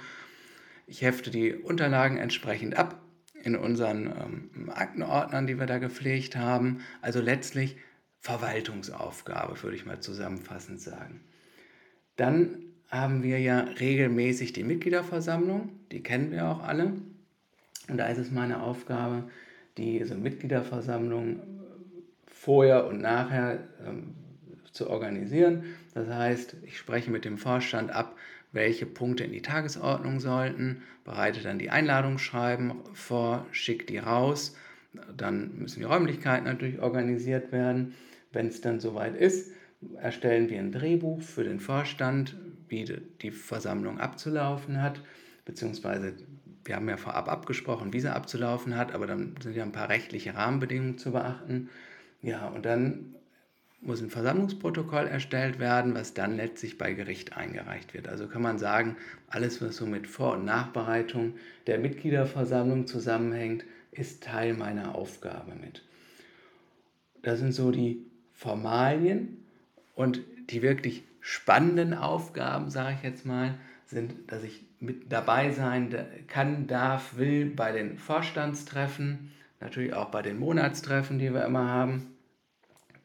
Ich 0.88 1.04
hefte 1.04 1.30
die 1.30 1.54
Unterlagen 1.54 2.18
entsprechend 2.18 2.76
ab 2.76 3.00
in 3.48 3.56
unseren 3.56 4.08
ähm, 4.08 4.70
Aktenordnern, 4.70 5.48
die 5.48 5.58
wir 5.58 5.68
da 5.68 5.78
gepflegt 5.78 6.36
haben. 6.36 6.82
Also 7.02 7.22
letztlich 7.22 7.78
Verwaltungsaufgabe, 8.20 9.64
würde 9.64 9.78
ich 9.78 9.86
mal 9.86 10.02
zusammenfassend 10.02 10.82
sagen. 10.82 11.22
Dann 12.18 12.58
haben 12.90 13.24
wir 13.24 13.40
ja 13.40 13.62
regelmäßig 13.62 14.52
die 14.52 14.66
Mitgliederversammlung, 14.66 15.70
die 15.94 16.04
kennen 16.04 16.32
wir 16.32 16.46
auch 16.48 16.62
alle. 16.62 16.92
Und 17.88 17.98
da 17.98 18.08
ist 18.08 18.18
es 18.18 18.32
meine 18.32 18.62
Aufgabe, 18.62 19.30
diese 19.78 20.16
Mitgliederversammlung 20.16 21.40
vorher 22.26 22.86
und 22.88 23.00
nachher 23.00 23.60
ähm, 23.88 24.14
zu 24.74 24.90
organisieren. 24.90 25.64
Das 25.98 26.10
heißt, 26.10 26.58
ich 26.64 26.78
spreche 26.78 27.10
mit 27.10 27.26
dem 27.26 27.40
Vorstand 27.40 27.90
ab, 27.90 28.16
welche 28.52 28.86
Punkte 28.86 29.24
in 29.24 29.32
die 29.32 29.42
Tagesordnung 29.42 30.20
sollten, 30.20 30.84
bereite 31.04 31.42
dann 31.42 31.58
die 31.58 31.72
Einladungsschreiben 31.72 32.74
vor, 32.94 33.48
schicke 33.52 33.86
die 33.86 33.98
raus. 33.98 34.56
Dann 35.16 35.58
müssen 35.58 35.80
die 35.80 35.86
Räumlichkeiten 35.86 36.46
natürlich 36.46 36.80
organisiert 36.80 37.52
werden. 37.52 37.96
Wenn 38.32 38.48
es 38.48 38.62
dann 38.62 38.80
soweit 38.80 39.16
ist, 39.16 39.52
erstellen 40.00 40.50
wir 40.50 40.60
ein 40.60 40.72
Drehbuch 40.72 41.24
für 41.24 41.44
den 41.44 41.60
Vorstand, 41.60 42.36
wie 42.68 42.86
die 43.22 43.32
Versammlung 43.32 44.00
abzulaufen 44.00 44.84
hat, 44.84 45.02
beziehungsweise 45.46 46.14
wir 46.64 46.76
haben 46.76 46.90
ja 46.90 46.98
vorab 46.98 47.28
abgesprochen, 47.28 47.92
wie 47.92 48.02
sie 48.02 48.14
abzulaufen 48.14 48.78
hat, 48.78 48.94
aber 48.94 49.08
dann 49.08 49.34
sind 49.42 49.56
ja 49.56 49.64
ein 49.64 49.72
paar 49.72 49.90
rechtliche 49.90 50.36
Rahmenbedingungen 50.36 51.00
zu 51.00 51.12
beachten. 51.12 51.70
Ja, 52.22 52.48
und 52.50 52.66
dann 52.66 53.16
muss 53.82 54.02
ein 54.02 54.10
Versammlungsprotokoll 54.10 55.08
erstellt 55.08 55.60
werden, 55.60 55.94
was 55.94 56.14
dann 56.14 56.36
letztlich 56.36 56.78
bei 56.78 56.94
Gericht 56.94 57.38
eingereicht 57.38 57.94
wird. 57.94 58.08
Also 58.08 58.28
kann 58.28 58.42
man 58.42 58.58
sagen, 58.58 58.98
alles, 59.28 59.62
was 59.62 59.78
so 59.78 59.86
mit 59.86 60.08
Vor- 60.08 60.34
und 60.34 60.46
Nachbereitung 60.46 61.36
der 61.68 61.78
Mitgliederversammlung 61.78 62.88
zusammenhängt, 62.88 63.66
ist 63.92 64.24
Teil 64.24 64.54
meiner 64.54 64.96
Aufgabe 64.96 65.54
mit. 65.56 65.84
Das 67.22 67.40
sind 67.40 67.54
so 67.54 67.72
die 67.72 68.06
Formalien 68.34 69.44
und 69.96 70.22
die 70.50 70.62
wirklich 70.62 71.04
spannenden 71.20 71.94
Aufgaben, 71.94 72.70
sage 72.70 72.96
ich 72.98 73.04
jetzt 73.04 73.26
mal, 73.26 73.56
sind, 73.86 74.32
dass 74.32 74.44
ich 74.44 74.64
mit 74.80 75.12
dabei 75.12 75.52
sein 75.52 75.94
kann, 76.28 76.68
darf, 76.68 77.18
will 77.18 77.48
bei 77.48 77.72
den 77.72 77.98
Vorstandstreffen, 77.98 79.32
natürlich 79.60 79.94
auch 79.94 80.10
bei 80.10 80.22
den 80.22 80.38
Monatstreffen, 80.40 81.20
die 81.20 81.34
wir 81.34 81.46
immer 81.46 81.68
haben. 81.70 82.17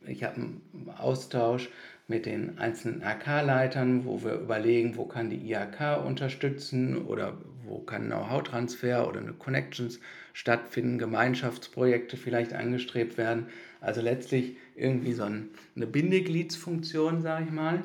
Ich 0.06 0.24
habe 0.24 0.36
einen 0.36 0.62
Austausch 0.98 1.68
mit 2.08 2.26
den 2.26 2.58
einzelnen 2.58 3.02
AK-Leitern, 3.02 4.04
wo 4.04 4.22
wir 4.22 4.34
überlegen, 4.34 4.96
wo 4.96 5.04
kann 5.04 5.30
die 5.30 5.48
IAK 5.48 6.04
unterstützen 6.04 6.98
oder 6.98 7.38
wo 7.64 7.78
kann 7.78 8.06
Know-how-Transfer 8.06 9.08
oder 9.08 9.20
eine 9.20 9.32
Connections 9.32 10.00
stattfinden, 10.32 10.98
Gemeinschaftsprojekte 10.98 12.16
vielleicht 12.16 12.52
angestrebt 12.52 13.16
werden. 13.16 13.46
Also 13.80 14.00
letztlich 14.00 14.56
irgendwie 14.74 15.12
so 15.12 15.24
eine 15.24 15.86
Bindegliedsfunktion, 15.86 17.22
sage 17.22 17.46
ich 17.46 17.52
mal. 17.52 17.82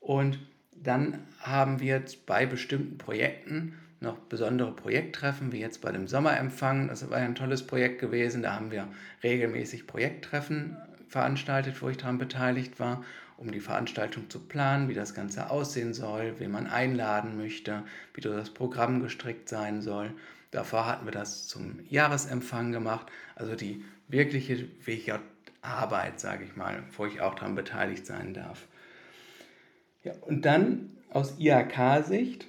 Und 0.00 0.38
dann 0.74 1.20
haben 1.40 1.80
wir 1.80 1.94
jetzt 1.94 2.26
bei 2.26 2.46
bestimmten 2.46 2.98
Projekten 2.98 3.74
noch 4.00 4.18
besondere 4.18 4.74
Projekttreffen, 4.74 5.52
wie 5.52 5.60
jetzt 5.60 5.80
bei 5.80 5.92
dem 5.92 6.08
Sommerempfang. 6.08 6.88
Das 6.88 7.08
war 7.08 7.20
ja 7.20 7.24
ein 7.24 7.36
tolles 7.36 7.64
Projekt 7.64 8.00
gewesen. 8.00 8.42
Da 8.42 8.54
haben 8.54 8.72
wir 8.72 8.88
regelmäßig 9.22 9.86
Projekttreffen 9.86 10.76
veranstaltet, 11.12 11.80
wo 11.82 11.88
ich 11.90 11.98
daran 11.98 12.18
beteiligt 12.18 12.80
war, 12.80 13.04
um 13.36 13.52
die 13.52 13.60
Veranstaltung 13.60 14.30
zu 14.30 14.40
planen, 14.40 14.88
wie 14.88 14.94
das 14.94 15.14
Ganze 15.14 15.50
aussehen 15.50 15.92
soll, 15.94 16.34
wen 16.38 16.50
man 16.50 16.66
einladen 16.66 17.36
möchte, 17.36 17.82
wie 18.14 18.20
das 18.20 18.50
Programm 18.50 19.02
gestrickt 19.02 19.48
sein 19.48 19.82
soll. 19.82 20.12
Davor 20.50 20.86
hatten 20.86 21.04
wir 21.04 21.12
das 21.12 21.48
zum 21.48 21.80
Jahresempfang 21.88 22.72
gemacht, 22.72 23.06
also 23.36 23.54
die 23.54 23.84
wirkliche 24.08 24.68
WJ-Arbeit, 24.84 26.18
sage 26.18 26.44
ich 26.44 26.56
mal, 26.56 26.82
wo 26.96 27.04
ich 27.06 27.20
auch 27.20 27.34
daran 27.34 27.54
beteiligt 27.54 28.06
sein 28.06 28.32
darf. 28.32 28.66
Ja, 30.04 30.12
und 30.22 30.44
dann 30.44 30.96
aus 31.10 31.38
IHK-Sicht 31.38 32.46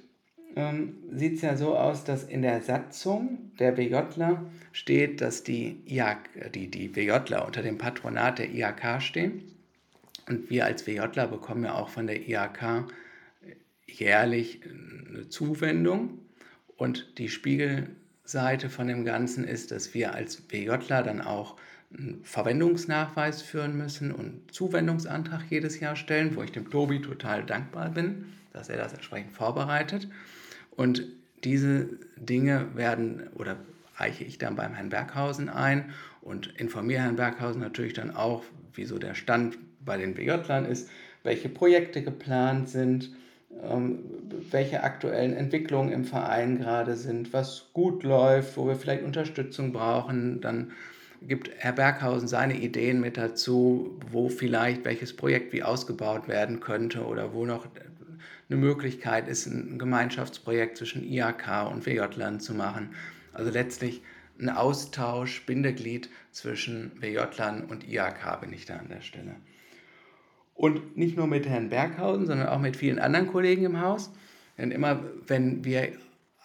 ähm, 0.56 0.94
sieht 1.12 1.36
es 1.36 1.42
ja 1.42 1.56
so 1.56 1.76
aus, 1.76 2.04
dass 2.04 2.24
in 2.24 2.42
der 2.42 2.62
Satzung 2.62 3.50
der 3.58 3.72
BJler 3.72 4.44
steht, 4.72 5.20
dass 5.20 5.42
die, 5.42 5.82
IHK, 5.86 6.52
die, 6.52 6.70
die 6.70 6.88
BJler 6.88 7.46
unter 7.46 7.62
dem 7.62 7.78
Patronat 7.78 8.38
der 8.38 8.50
IHK 8.50 9.02
stehen. 9.02 9.42
Und 10.28 10.50
wir 10.50 10.64
als 10.64 10.86
WJler 10.86 11.26
bekommen 11.26 11.64
ja 11.64 11.74
auch 11.74 11.88
von 11.88 12.06
der 12.06 12.28
IHK 12.28 12.86
jährlich 13.86 14.60
eine 14.64 15.28
Zuwendung. 15.28 16.18
Und 16.76 17.18
die 17.18 17.28
Spiegelseite 17.28 18.70
von 18.70 18.88
dem 18.88 19.04
Ganzen 19.04 19.44
ist, 19.44 19.70
dass 19.70 19.94
wir 19.94 20.14
als 20.14 20.50
WJler 20.50 21.02
dann 21.02 21.20
auch 21.20 21.56
einen 21.96 22.24
Verwendungsnachweis 22.24 23.42
führen 23.42 23.76
müssen 23.76 24.12
und 24.12 24.52
Zuwendungsantrag 24.52 25.42
jedes 25.50 25.78
Jahr 25.78 25.94
stellen, 25.94 26.34
wo 26.34 26.42
ich 26.42 26.50
dem 26.50 26.70
Tobi 26.70 27.00
total 27.00 27.44
dankbar 27.44 27.90
bin, 27.90 28.32
dass 28.52 28.68
er 28.68 28.76
das 28.76 28.92
entsprechend 28.92 29.32
vorbereitet. 29.32 30.08
Und 30.76 31.04
diese 31.44 31.88
Dinge 32.16 32.68
werden 32.74 33.28
oder 33.34 33.56
reiche 33.96 34.24
ich 34.24 34.38
dann 34.38 34.56
beim 34.56 34.74
Herrn 34.74 34.88
Berghausen 34.88 35.48
ein 35.48 35.92
und 36.20 36.58
informiere 36.58 37.02
Herrn 37.02 37.16
Berghausen 37.16 37.60
natürlich 37.60 37.92
dann 37.92 38.14
auch, 38.14 38.42
wieso 38.74 38.98
der 38.98 39.14
Stand 39.14 39.58
bei 39.84 39.96
den 39.96 40.14
BJlern 40.14 40.64
ist, 40.64 40.88
welche 41.22 41.48
Projekte 41.48 42.02
geplant 42.02 42.68
sind, 42.68 43.10
ähm, 43.62 44.00
welche 44.50 44.82
aktuellen 44.82 45.34
Entwicklungen 45.34 45.92
im 45.92 46.04
Verein 46.04 46.58
gerade 46.58 46.96
sind, 46.96 47.32
was 47.32 47.66
gut 47.72 48.02
läuft, 48.02 48.56
wo 48.56 48.66
wir 48.66 48.76
vielleicht 48.76 49.04
Unterstützung 49.04 49.72
brauchen. 49.72 50.40
Dann 50.40 50.72
gibt 51.22 51.50
Herr 51.56 51.72
Berghausen 51.72 52.28
seine 52.28 52.56
Ideen 52.56 53.00
mit 53.00 53.16
dazu, 53.16 53.98
wo 54.10 54.28
vielleicht 54.28 54.84
welches 54.84 55.14
Projekt 55.14 55.52
wie 55.52 55.62
ausgebaut 55.62 56.28
werden 56.28 56.60
könnte 56.60 57.04
oder 57.04 57.32
wo 57.32 57.46
noch 57.46 57.66
eine 58.48 58.58
Möglichkeit 58.58 59.28
ist, 59.28 59.46
ein 59.46 59.78
Gemeinschaftsprojekt 59.78 60.76
zwischen 60.76 61.04
IAK 61.04 61.70
und 61.70 61.86
WJ-Land 61.86 62.42
zu 62.42 62.54
machen. 62.54 62.94
Also 63.32 63.50
letztlich 63.50 64.02
ein 64.38 64.48
Austausch, 64.48 65.44
Bindeglied 65.46 66.10
zwischen 66.32 66.92
WJ-Land 67.00 67.70
und 67.70 67.88
IAK 67.88 68.40
bin 68.40 68.52
ich 68.52 68.66
da 68.66 68.76
an 68.76 68.88
der 68.88 69.00
Stelle. 69.00 69.36
Und 70.54 70.96
nicht 70.96 71.16
nur 71.16 71.26
mit 71.26 71.48
Herrn 71.48 71.70
Berghausen, 71.70 72.26
sondern 72.26 72.48
auch 72.48 72.60
mit 72.60 72.76
vielen 72.76 72.98
anderen 72.98 73.26
Kollegen 73.26 73.64
im 73.64 73.80
Haus. 73.80 74.12
Denn 74.56 74.70
immer, 74.70 75.00
wenn 75.26 75.64
wir 75.64 75.92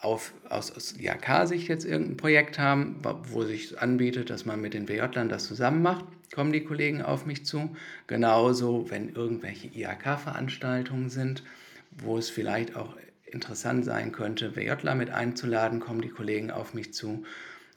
auf, 0.02 0.34
aus, 0.48 0.72
aus 0.72 0.96
IHK-Sicht 0.98 1.68
jetzt 1.68 1.86
irgendein 1.86 2.18
Projekt 2.18 2.58
haben, 2.58 3.02
wo 3.32 3.44
sich 3.44 3.80
anbietet, 3.80 4.30
dass 4.30 4.46
man 4.46 4.62
mit 4.62 4.74
den 4.74 4.88
WJ-Lern 4.88 5.30
das 5.30 5.46
zusammen 5.46 5.82
macht, 5.82 6.06
kommen 6.34 6.52
die 6.52 6.64
Kollegen 6.64 7.02
auf 7.02 7.26
mich 7.26 7.46
zu. 7.46 7.76
Genauso, 8.08 8.90
wenn 8.90 9.10
irgendwelche 9.10 9.68
IHK-Veranstaltungen 9.68 11.10
sind, 11.10 11.44
wo 11.92 12.18
es 12.18 12.30
vielleicht 12.30 12.76
auch 12.76 12.96
interessant 13.26 13.86
sein 13.86 14.12
könnte, 14.12 14.56
WJler 14.56 14.96
mit 14.96 15.10
einzuladen, 15.12 15.80
kommen 15.80 16.02
die 16.02 16.10
Kollegen 16.10 16.52
auf 16.52 16.74
mich 16.74 16.94
zu. 16.94 17.24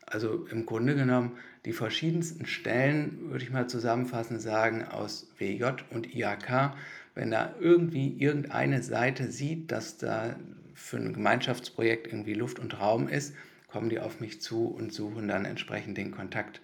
Also 0.06 0.46
im 0.46 0.66
Grunde 0.66 0.94
genommen 0.94 1.38
die 1.64 1.72
verschiedensten 1.72 2.46
Stellen, 2.46 3.30
würde 3.30 3.44
ich 3.44 3.50
mal 3.50 3.68
zusammenfassend 3.68 4.40
sagen, 4.40 4.84
aus 4.84 5.32
WJ 5.38 5.64
und 5.90 6.14
IHK. 6.14 6.74
Wenn 7.14 7.30
da 7.30 7.54
irgendwie 7.60 8.16
irgendeine 8.18 8.82
Seite 8.82 9.30
sieht, 9.30 9.70
dass 9.70 9.98
da 9.98 10.36
für 10.74 10.96
ein 10.96 11.12
Gemeinschaftsprojekt 11.12 12.06
irgendwie 12.06 12.34
Luft 12.34 12.58
und 12.58 12.80
Raum 12.80 13.08
ist, 13.08 13.34
kommen 13.68 13.90
die 13.90 14.00
auf 14.00 14.20
mich 14.20 14.40
zu 14.40 14.66
und 14.66 14.92
suchen 14.92 15.28
dann 15.28 15.44
entsprechend 15.44 15.96
den 15.96 16.10
Kontakt. 16.10 16.60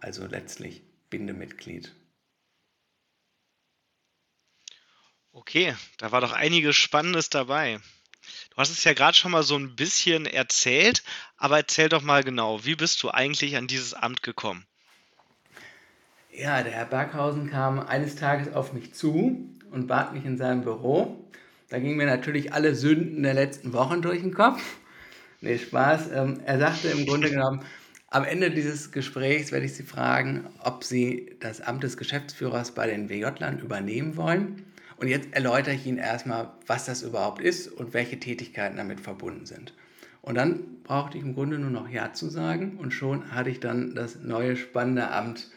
Also 0.00 0.26
letztlich 0.26 0.82
Bindemitglied. 1.10 1.94
Okay, 5.32 5.74
da 5.98 6.12
war 6.12 6.20
doch 6.20 6.32
einiges 6.32 6.76
Spannendes 6.76 7.30
dabei. 7.30 7.78
Du 8.50 8.56
hast 8.58 8.70
es 8.70 8.84
ja 8.84 8.92
gerade 8.92 9.16
schon 9.16 9.32
mal 9.32 9.42
so 9.42 9.56
ein 9.56 9.74
bisschen 9.74 10.26
erzählt, 10.26 11.02
aber 11.38 11.56
erzähl 11.56 11.88
doch 11.88 12.02
mal 12.02 12.22
genau, 12.22 12.64
wie 12.64 12.76
bist 12.76 13.02
du 13.02 13.10
eigentlich 13.10 13.56
an 13.56 13.66
dieses 13.66 13.94
Amt 13.94 14.22
gekommen? 14.22 14.66
Ja, 16.30 16.62
der 16.62 16.72
Herr 16.72 16.84
Berghausen 16.84 17.50
kam 17.50 17.80
eines 17.80 18.16
Tages 18.16 18.52
auf 18.54 18.72
mich 18.72 18.94
zu 18.94 19.48
und 19.70 19.86
bat 19.86 20.12
mich 20.14 20.24
in 20.24 20.36
seinem 20.36 20.62
Büro. 20.62 21.24
Da 21.70 21.78
gingen 21.78 21.96
mir 21.96 22.06
natürlich 22.06 22.52
alle 22.52 22.74
Sünden 22.74 23.22
der 23.22 23.34
letzten 23.34 23.72
Wochen 23.72 24.02
durch 24.02 24.20
den 24.20 24.34
Kopf. 24.34 24.62
Nee, 25.40 25.58
Spaß. 25.58 26.10
Ähm, 26.12 26.40
er 26.44 26.58
sagte 26.58 26.88
im 26.88 27.06
Grunde 27.06 27.30
genommen, 27.30 27.64
am 28.08 28.24
Ende 28.24 28.50
dieses 28.50 28.92
Gesprächs 28.92 29.50
werde 29.52 29.64
ich 29.64 29.74
Sie 29.74 29.82
fragen, 29.82 30.46
ob 30.58 30.84
Sie 30.84 31.34
das 31.40 31.62
Amt 31.62 31.82
des 31.82 31.96
Geschäftsführers 31.96 32.72
bei 32.72 32.86
den 32.86 33.08
WJ-Lern 33.08 33.58
übernehmen 33.58 34.16
wollen. 34.16 34.71
Und 35.02 35.08
jetzt 35.08 35.34
erläutere 35.34 35.74
ich 35.74 35.84
Ihnen 35.84 35.98
erstmal, 35.98 36.52
was 36.68 36.84
das 36.84 37.02
überhaupt 37.02 37.42
ist 37.42 37.66
und 37.66 37.92
welche 37.92 38.20
Tätigkeiten 38.20 38.76
damit 38.76 39.00
verbunden 39.00 39.46
sind. 39.46 39.74
Und 40.20 40.36
dann 40.36 40.60
brauchte 40.84 41.18
ich 41.18 41.24
im 41.24 41.34
Grunde 41.34 41.58
nur 41.58 41.70
noch 41.70 41.88
Ja 41.88 42.12
zu 42.12 42.28
sagen 42.28 42.78
und 42.78 42.92
schon 42.92 43.34
hatte 43.34 43.50
ich 43.50 43.58
dann 43.58 43.96
das 43.96 44.20
neue 44.22 44.54
spannende 44.54 45.10
Amt. 45.10 45.50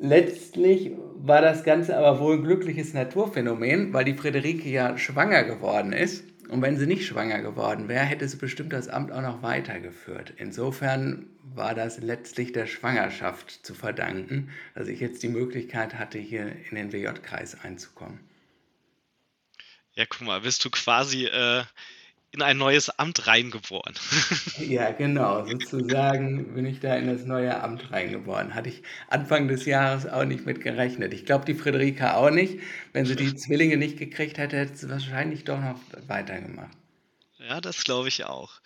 Letztlich 0.00 0.92
war 1.16 1.42
das 1.42 1.64
Ganze 1.64 1.98
aber 1.98 2.20
wohl 2.20 2.36
ein 2.36 2.44
glückliches 2.44 2.94
Naturphänomen, 2.94 3.92
weil 3.92 4.04
die 4.04 4.14
Friederike 4.14 4.68
ja 4.68 4.96
schwanger 4.96 5.42
geworden 5.42 5.92
ist. 5.92 6.22
Und 6.48 6.62
wenn 6.62 6.78
sie 6.78 6.86
nicht 6.86 7.06
schwanger 7.06 7.42
geworden 7.42 7.88
wäre, 7.88 8.04
hätte 8.04 8.26
sie 8.26 8.38
bestimmt 8.38 8.72
das 8.72 8.88
Amt 8.88 9.12
auch 9.12 9.20
noch 9.20 9.42
weitergeführt. 9.42 10.32
Insofern 10.36 11.26
war 11.42 11.74
das 11.74 11.98
letztlich 11.98 12.52
der 12.52 12.66
Schwangerschaft 12.66 13.66
zu 13.66 13.74
verdanken, 13.74 14.50
dass 14.74 14.88
ich 14.88 15.00
jetzt 15.00 15.22
die 15.22 15.28
Möglichkeit 15.28 15.94
hatte, 15.94 16.18
hier 16.18 16.56
in 16.70 16.76
den 16.76 16.92
WJ-Kreis 16.92 17.62
einzukommen. 17.62 18.20
Ja, 19.94 20.06
guck 20.06 20.22
mal, 20.22 20.40
bist 20.40 20.64
du 20.64 20.70
quasi 20.70 21.26
äh, 21.26 21.64
in 22.30 22.42
ein 22.42 22.58
neues 22.58 22.90
Amt 22.90 23.26
reingeboren. 23.26 23.94
ja, 24.58 24.90
genau. 24.90 25.46
Sozusagen 25.46 26.54
bin 26.54 26.66
ich 26.66 26.80
da 26.80 26.94
in 26.96 27.06
das 27.06 27.24
neue 27.24 27.60
Amt 27.62 27.90
reingeboren. 27.90 28.54
Hatte 28.54 28.68
ich 28.68 28.82
Anfang 29.08 29.48
des 29.48 29.64
Jahres 29.64 30.06
auch 30.06 30.24
nicht 30.24 30.44
mit 30.44 30.60
gerechnet. 30.60 31.14
Ich 31.14 31.24
glaube, 31.24 31.46
die 31.46 31.54
Friederike 31.54 32.14
auch 32.14 32.30
nicht. 32.30 32.58
Wenn 32.92 33.06
sie 33.06 33.16
die 33.16 33.34
Zwillinge 33.36 33.76
nicht 33.76 33.98
gekriegt 33.98 34.38
hätte, 34.38 34.58
hätte 34.58 34.76
sie 34.76 34.90
wahrscheinlich 34.90 35.44
doch 35.44 35.60
noch 35.60 35.80
weitergemacht. 36.06 36.76
Ja, 37.38 37.60
das 37.60 37.84
glaube 37.84 38.08
ich 38.08 38.24
auch. 38.24 38.60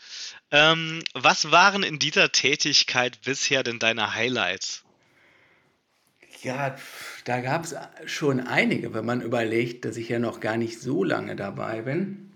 Ähm, 0.51 1.03
was 1.15 1.51
waren 1.51 1.83
in 1.83 1.99
dieser 1.99 2.33
Tätigkeit 2.33 3.21
bisher 3.23 3.63
denn 3.63 3.79
deine 3.79 4.15
Highlights? 4.15 4.83
Ja, 6.43 6.75
da 7.25 7.41
gab 7.41 7.65
es 7.65 7.77
schon 8.07 8.41
einige, 8.41 8.95
wenn 8.95 9.05
man 9.05 9.21
überlegt, 9.21 9.85
dass 9.85 9.97
ich 9.97 10.09
ja 10.09 10.19
noch 10.19 10.41
gar 10.41 10.57
nicht 10.57 10.81
so 10.81 11.05
lange 11.05 11.37
dabei 11.37 11.83
bin. 11.83 12.32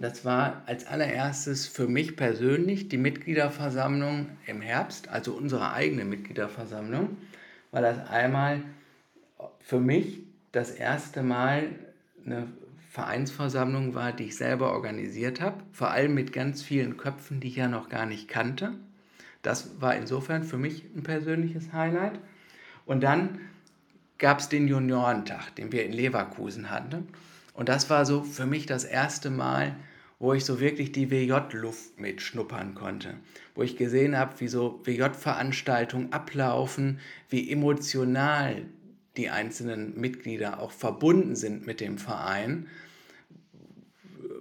Das 0.00 0.24
war 0.24 0.62
als 0.66 0.86
allererstes 0.86 1.66
für 1.66 1.88
mich 1.88 2.16
persönlich 2.16 2.88
die 2.88 2.98
Mitgliederversammlung 2.98 4.28
im 4.46 4.60
Herbst, 4.60 5.08
also 5.08 5.32
unsere 5.32 5.72
eigene 5.72 6.04
Mitgliederversammlung, 6.04 7.16
weil 7.72 7.82
das 7.82 8.08
einmal 8.08 8.62
für 9.60 9.80
mich 9.80 10.20
das 10.52 10.70
erste 10.70 11.24
Mal 11.24 11.70
eine 12.24 12.46
Vereinsversammlung 12.90 13.94
war, 13.94 14.12
die 14.12 14.24
ich 14.24 14.36
selber 14.36 14.72
organisiert 14.72 15.40
habe, 15.40 15.62
vor 15.72 15.90
allem 15.90 16.14
mit 16.14 16.32
ganz 16.32 16.62
vielen 16.62 16.96
Köpfen, 16.96 17.40
die 17.40 17.48
ich 17.48 17.56
ja 17.56 17.66
noch 17.66 17.88
gar 17.88 18.06
nicht 18.06 18.28
kannte. 18.28 18.74
Das 19.42 19.80
war 19.80 19.96
insofern 19.96 20.44
für 20.44 20.58
mich 20.58 20.84
ein 20.96 21.02
persönliches 21.02 21.72
Highlight. 21.72 22.18
Und 22.86 23.02
dann 23.02 23.40
gab 24.18 24.38
es 24.38 24.48
den 24.48 24.68
Juniorentag, 24.68 25.54
den 25.56 25.72
wir 25.72 25.84
in 25.84 25.92
Leverkusen 25.92 26.70
hatten. 26.70 27.08
Und 27.52 27.68
das 27.68 27.90
war 27.90 28.06
so 28.06 28.22
für 28.22 28.46
mich 28.46 28.66
das 28.66 28.84
erste 28.84 29.30
Mal, 29.30 29.76
wo 30.18 30.32
ich 30.32 30.44
so 30.44 30.60
wirklich 30.60 30.92
die 30.92 31.10
WJ-Luft 31.10 32.00
mitschnuppern 32.00 32.74
konnte. 32.74 33.14
Wo 33.54 33.62
ich 33.62 33.76
gesehen 33.76 34.16
habe, 34.16 34.40
wie 34.40 34.48
so 34.48 34.80
WJ-Veranstaltungen 34.84 36.12
ablaufen, 36.12 36.98
wie 37.28 37.50
emotional 37.50 38.62
die 39.16 39.30
einzelnen 39.30 39.98
Mitglieder 40.00 40.60
auch 40.60 40.72
verbunden 40.72 41.36
sind 41.36 41.66
mit 41.66 41.80
dem 41.80 41.98
Verein, 41.98 42.66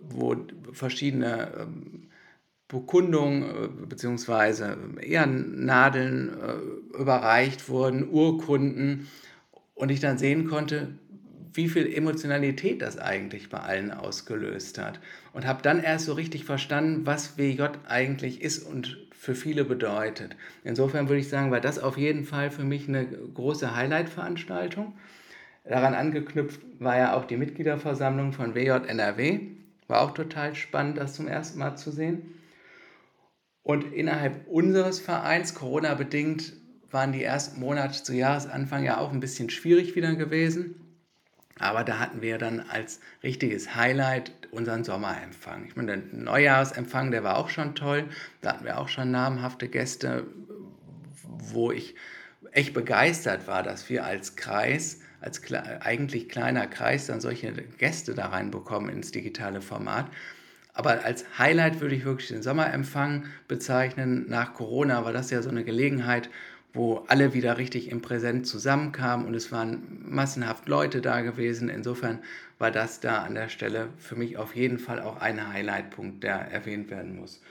wo 0.01 0.35
verschiedene 0.71 1.51
ähm, 1.59 2.07
Bekundungen 2.67 3.43
äh, 3.43 3.67
bzw. 3.87 4.75
Ehrennadeln 5.01 6.29
äh, 6.29 6.97
überreicht 6.99 7.69
wurden, 7.69 8.09
Urkunden 8.09 9.07
und 9.73 9.89
ich 9.89 9.99
dann 9.99 10.17
sehen 10.17 10.47
konnte, 10.47 10.89
wie 11.57 11.67
viel 11.67 11.91
Emotionalität 11.91 12.81
das 12.81 12.97
eigentlich 12.97 13.49
bei 13.49 13.59
allen 13.59 13.91
ausgelöst 13.91 14.77
hat. 14.77 14.99
Und 15.33 15.45
habe 15.45 15.63
dann 15.63 15.83
erst 15.83 16.05
so 16.05 16.13
richtig 16.13 16.45
verstanden, 16.45 17.05
was 17.05 17.37
WJ 17.37 17.63
eigentlich 17.87 18.41
ist 18.41 18.59
und 18.59 18.97
für 19.11 19.33
viele 19.33 19.65
bedeutet. 19.65 20.35
Insofern 20.63 21.09
würde 21.09 21.19
ich 21.19 21.29
sagen, 21.29 21.51
war 21.51 21.59
das 21.59 21.79
auf 21.79 21.97
jeden 21.97 22.23
Fall 22.23 22.51
für 22.51 22.63
mich 22.63 22.87
eine 22.87 23.07
große 23.07 23.75
Highlight-Veranstaltung. 23.75 24.93
Daran 25.65 25.95
angeknüpft 25.95 26.61
war 26.79 26.97
ja 26.97 27.15
auch 27.15 27.25
die 27.25 27.37
Mitgliederversammlung 27.37 28.31
von 28.31 28.55
WJ 28.55 28.87
NRW. 28.87 29.39
War 29.87 30.01
auch 30.01 30.11
total 30.11 30.53
spannend, 30.55 30.97
das 30.97 31.15
zum 31.15 31.27
ersten 31.27 31.59
Mal 31.59 31.75
zu 31.75 31.91
sehen. 31.91 32.35
Und 33.63 33.93
innerhalb 33.93 34.47
unseres 34.47 34.99
Vereins, 34.99 35.55
Corona-bedingt, 35.55 36.53
waren 36.89 37.11
die 37.11 37.23
ersten 37.23 37.59
Monate 37.59 38.01
zu 38.01 38.13
Jahresanfang 38.13 38.83
ja 38.83 38.99
auch 38.99 39.11
ein 39.11 39.19
bisschen 39.19 39.49
schwierig 39.49 39.95
wieder 39.95 40.15
gewesen. 40.15 40.86
Aber 41.59 41.83
da 41.83 41.99
hatten 41.99 42.21
wir 42.21 42.37
dann 42.37 42.59
als 42.59 42.99
richtiges 43.23 43.75
Highlight 43.75 44.31
unseren 44.51 44.83
Sommerempfang. 44.83 45.65
Ich 45.65 45.75
meine, 45.75 45.97
der 45.97 46.19
Neujahrsempfang, 46.19 47.11
der 47.11 47.23
war 47.23 47.37
auch 47.37 47.49
schon 47.49 47.75
toll. 47.75 48.05
Da 48.41 48.53
hatten 48.53 48.65
wir 48.65 48.79
auch 48.79 48.89
schon 48.89 49.11
namhafte 49.11 49.67
Gäste, 49.67 50.27
wo 51.23 51.71
ich 51.71 51.95
echt 52.51 52.73
begeistert 52.73 53.47
war, 53.47 53.63
dass 53.63 53.89
wir 53.89 54.05
als 54.05 54.35
Kreis, 54.35 55.01
als 55.21 55.41
kle 55.41 55.81
eigentlich 55.81 56.29
kleiner 56.29 56.67
Kreis, 56.67 57.07
dann 57.07 57.21
solche 57.21 57.51
Gäste 57.51 58.13
da 58.13 58.27
reinbekommen 58.27 58.89
ins 58.89 59.11
digitale 59.11 59.61
Format. 59.61 60.07
Aber 60.73 61.03
als 61.03 61.25
Highlight 61.39 61.81
würde 61.81 61.95
ich 61.95 62.05
wirklich 62.05 62.27
den 62.27 62.43
Sommerempfang 62.43 63.25
bezeichnen. 63.47 64.25
Nach 64.29 64.53
Corona 64.53 65.03
war 65.03 65.11
das 65.11 65.31
ja 65.31 65.41
so 65.41 65.49
eine 65.49 65.63
Gelegenheit, 65.63 66.29
wo 66.77 67.03
alle 67.07 67.33
wieder 67.33 67.57
richtig 67.57 67.89
im 67.89 68.01
Präsent 68.01 68.45
zusammenkamen 68.47 69.25
und 69.25 69.33
es 69.33 69.51
waren 69.51 70.03
massenhaft 70.07 70.69
Leute 70.69 71.01
da 71.01 71.21
gewesen. 71.21 71.69
Insofern 71.69 72.19
war 72.59 72.71
das 72.71 72.99
da 72.99 73.23
an 73.23 73.35
der 73.35 73.49
Stelle 73.49 73.89
für 73.97 74.15
mich 74.15 74.37
auf 74.37 74.55
jeden 74.55 74.79
Fall 74.79 75.01
auch 75.01 75.19
ein 75.19 75.51
Highlightpunkt, 75.51 76.23
der 76.23 76.35
erwähnt 76.35 76.89
werden 76.89 77.19
muss. 77.19 77.41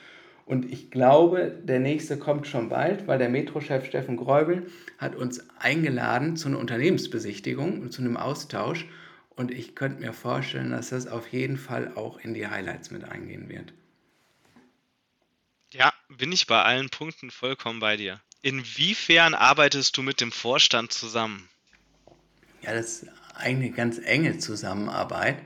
Und 0.47 0.71
ich 0.71 0.92
glaube, 0.92 1.52
der 1.64 1.80
nächste 1.80 2.18
kommt 2.18 2.47
schon 2.47 2.68
bald, 2.68 3.09
weil 3.09 3.18
der 3.18 3.28
Metrochef 3.28 3.85
Steffen 3.85 4.16
Gräubel 4.16 4.71
hat 4.97 5.16
uns 5.16 5.45
eingeladen 5.59 6.37
zu 6.37 6.49
einer 6.49 6.61
Unternehmensbesichtigung 6.61 7.82
und 7.82 7.93
zu 7.93 8.00
einem 8.00 8.17
Austausch. 8.17 8.86
Und 9.30 9.50
ich 9.50 9.75
könnte 9.75 10.00
mir 10.00 10.12
vorstellen, 10.12 10.71
dass 10.71 10.91
das 10.91 11.08
auf 11.08 11.28
jeden 11.32 11.56
Fall 11.56 11.93
auch 11.97 12.21
in 12.21 12.32
die 12.32 12.47
Highlights 12.47 12.93
mit 12.93 13.04
eingehen 13.04 13.49
wird. 13.49 13.75
Ja, 15.73 15.93
bin 16.08 16.30
ich 16.30 16.47
bei 16.47 16.62
allen 16.62 16.91
Punkten 16.91 17.32
vollkommen 17.32 17.80
bei 17.80 17.97
dir. 17.97 18.21
Inwiefern 18.47 19.35
arbeitest 19.35 19.97
du 19.97 20.02
mit 20.02 20.21
dem 20.21 20.30
Vorstand 20.30 20.93
zusammen? 20.93 21.49
Ja, 22.63 22.75
das 22.75 23.02
ist 23.02 23.06
eine 23.35 23.73
ganz 23.73 23.99
enge 23.99 24.39
Zusammenarbeit. 24.39 25.39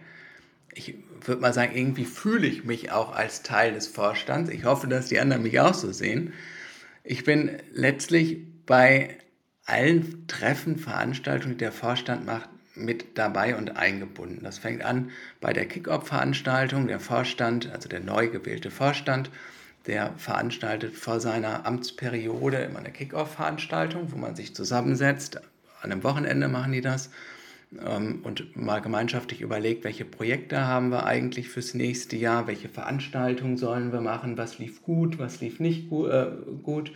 Ich 0.74 0.96
würde 1.22 1.40
mal 1.40 1.54
sagen, 1.54 1.74
irgendwie 1.74 2.04
fühle 2.04 2.46
ich 2.46 2.64
mich 2.64 2.92
auch 2.92 3.12
als 3.14 3.42
Teil 3.42 3.72
des 3.72 3.86
Vorstands. 3.86 4.50
Ich 4.50 4.64
hoffe, 4.64 4.86
dass 4.86 5.06
die 5.06 5.18
anderen 5.18 5.42
mich 5.42 5.58
auch 5.60 5.72
so 5.72 5.92
sehen. 5.92 6.34
Ich 7.02 7.24
bin 7.24 7.56
letztlich 7.72 8.36
bei 8.66 9.16
allen 9.64 10.26
Treffen, 10.26 10.78
Veranstaltungen, 10.78 11.54
die 11.54 11.64
der 11.64 11.72
Vorstand 11.72 12.26
macht, 12.26 12.50
mit 12.74 13.16
dabei 13.16 13.56
und 13.56 13.78
eingebunden. 13.78 14.44
Das 14.44 14.58
fängt 14.58 14.82
an 14.82 15.10
bei 15.40 15.54
der 15.54 15.64
Kick-Off-Veranstaltung. 15.64 16.86
Der 16.86 17.00
Vorstand, 17.00 17.72
also 17.72 17.88
der 17.88 18.00
neu 18.00 18.28
gewählte 18.28 18.70
Vorstand, 18.70 19.30
der 19.86 20.12
veranstaltet 20.16 20.94
vor 20.94 21.20
seiner 21.20 21.66
Amtsperiode 21.66 22.58
immer 22.58 22.80
eine 22.80 22.90
Kick-Off-Veranstaltung, 22.90 24.12
wo 24.12 24.16
man 24.16 24.36
sich 24.36 24.54
zusammensetzt. 24.54 25.40
An 25.82 25.90
einem 25.90 26.04
Wochenende 26.04 26.48
machen 26.48 26.72
die 26.72 26.82
das 26.82 27.10
ähm, 27.78 28.20
und 28.22 28.56
mal 28.56 28.80
gemeinschaftlich 28.80 29.40
überlegt, 29.40 29.84
welche 29.84 30.04
Projekte 30.04 30.66
haben 30.66 30.90
wir 30.90 31.06
eigentlich 31.06 31.48
fürs 31.48 31.74
nächste 31.74 32.16
Jahr, 32.16 32.46
welche 32.46 32.68
Veranstaltungen 32.68 33.56
sollen 33.56 33.92
wir 33.92 34.00
machen, 34.00 34.36
was 34.36 34.58
lief 34.58 34.82
gut, 34.82 35.18
was 35.18 35.40
lief 35.40 35.60
nicht 35.60 35.88
gu 35.88 36.06
äh, 36.06 36.30
gut. 36.62 36.92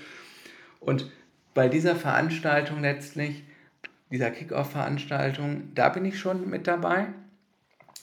Und 0.81 1.11
bei 1.55 1.69
dieser 1.69 1.97
Veranstaltung 1.97 2.83
letztlich, 2.83 3.45
dieser 4.11 4.31
Kick-Off-Veranstaltung, 4.31 5.73
da 5.75 5.89
bin 5.89 6.05
ich 6.05 6.19
schon 6.19 6.51
mit 6.51 6.67
dabei. 6.67 7.07